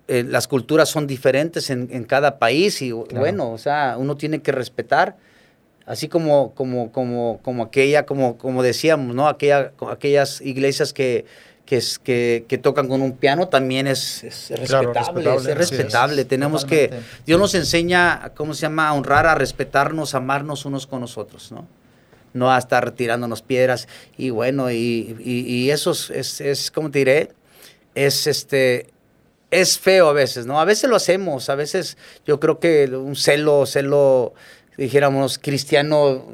[0.07, 4.41] eh, las culturas son diferentes en, en cada país y bueno o sea uno tiene
[4.41, 5.17] que respetar
[5.85, 11.25] así como como como como aquella como como decíamos no aquella aquellas iglesias que
[11.65, 15.57] que, es- que, que tocan con un piano también es, es Claro, respetable, respetable, es
[15.57, 16.25] respetable.
[16.25, 16.91] Tenemos que.
[17.25, 18.89] Dios nos enseña, ¿cómo se llama?
[18.89, 21.67] A honrar, a respetarnos, a amarnos unos con nosotros, ¿no?
[22.33, 23.87] no a estar tirándonos piedras.
[24.17, 27.31] Y bueno, y, y, eso es, es, es, ¿cómo te diré?
[27.93, 28.87] Es este,
[29.49, 30.57] es feo a veces, ¿no?
[30.61, 34.33] A veces lo hacemos, a veces yo creo que un celo, celo,
[34.77, 36.25] dijéramos, cristiano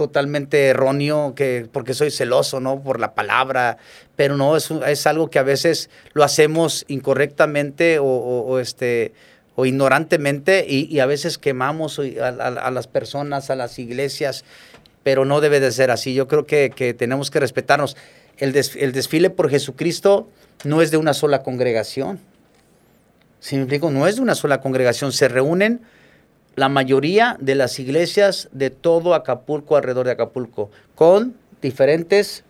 [0.00, 2.82] totalmente erróneo, que porque soy celoso, ¿no?
[2.82, 3.76] Por la palabra,
[4.16, 9.12] pero no, es, es algo que a veces lo hacemos incorrectamente o, este
[9.56, 14.46] o ignorantemente y, a veces quemamos a, las personas, a las iglesias,
[15.02, 16.14] pero no debe de ser así.
[16.14, 17.98] Yo creo que, que tenemos que respetarnos.
[18.38, 20.30] El, el desfile por Jesucristo
[20.64, 22.20] no es de una sola congregación
[23.40, 25.80] si me explico, no es de una sola congregación, se reúnen
[26.60, 32.44] la mayoría de las iglesias de todo Acapulco, alrededor de Acapulco, con diferentes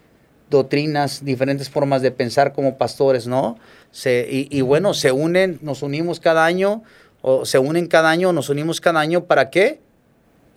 [0.51, 3.57] doctrinas, diferentes formas de pensar como pastores, ¿no?
[3.93, 6.83] Se, y, bueno, se unen, nos unimos cada año,
[7.23, 9.79] o se unen cada año, nos unimos cada año, ¿para qué?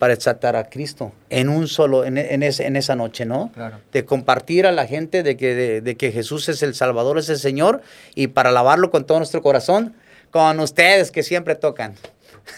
[0.00, 3.52] Para exaltar a Cristo en un solo, en, en, en esa noche, ¿no?
[3.92, 7.28] De compartir a la gente de que, de, de que Jesús es el Salvador, es
[7.28, 7.82] el Señor,
[8.16, 9.94] y para alabarlo con todo nuestro corazón,
[10.32, 11.94] con ustedes que siempre tocan.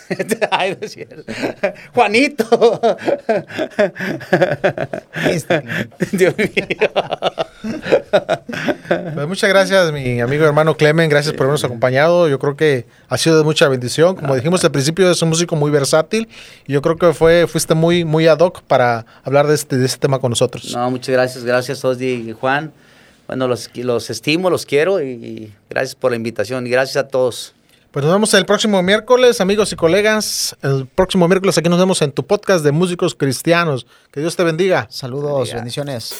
[0.50, 0.98] Ay, no es
[1.94, 2.80] Juanito.
[5.28, 5.62] Este,
[6.12, 6.90] Dios mío.
[9.14, 11.08] Pues muchas gracias, mi amigo hermano Clemen.
[11.08, 12.28] Gracias por habernos acompañado.
[12.28, 14.16] Yo creo que ha sido de mucha bendición.
[14.16, 16.28] Como dijimos al principio, es un músico muy versátil.
[16.66, 19.86] Y yo creo que fue, fuiste muy, muy ad hoc para hablar de este, de
[19.86, 20.72] este tema con nosotros.
[20.74, 21.44] No, muchas gracias.
[21.44, 22.72] Gracias, Osdi y Juan.
[23.26, 26.66] Bueno, los, los estimo, los quiero y gracias por la invitación.
[26.66, 27.55] Y gracias a todos.
[27.96, 30.54] Pues nos vemos el próximo miércoles, amigos y colegas.
[30.60, 33.86] El próximo miércoles aquí nos vemos en tu podcast de músicos cristianos.
[34.12, 34.86] Que Dios te bendiga.
[34.90, 36.14] Saludos, bendiciones.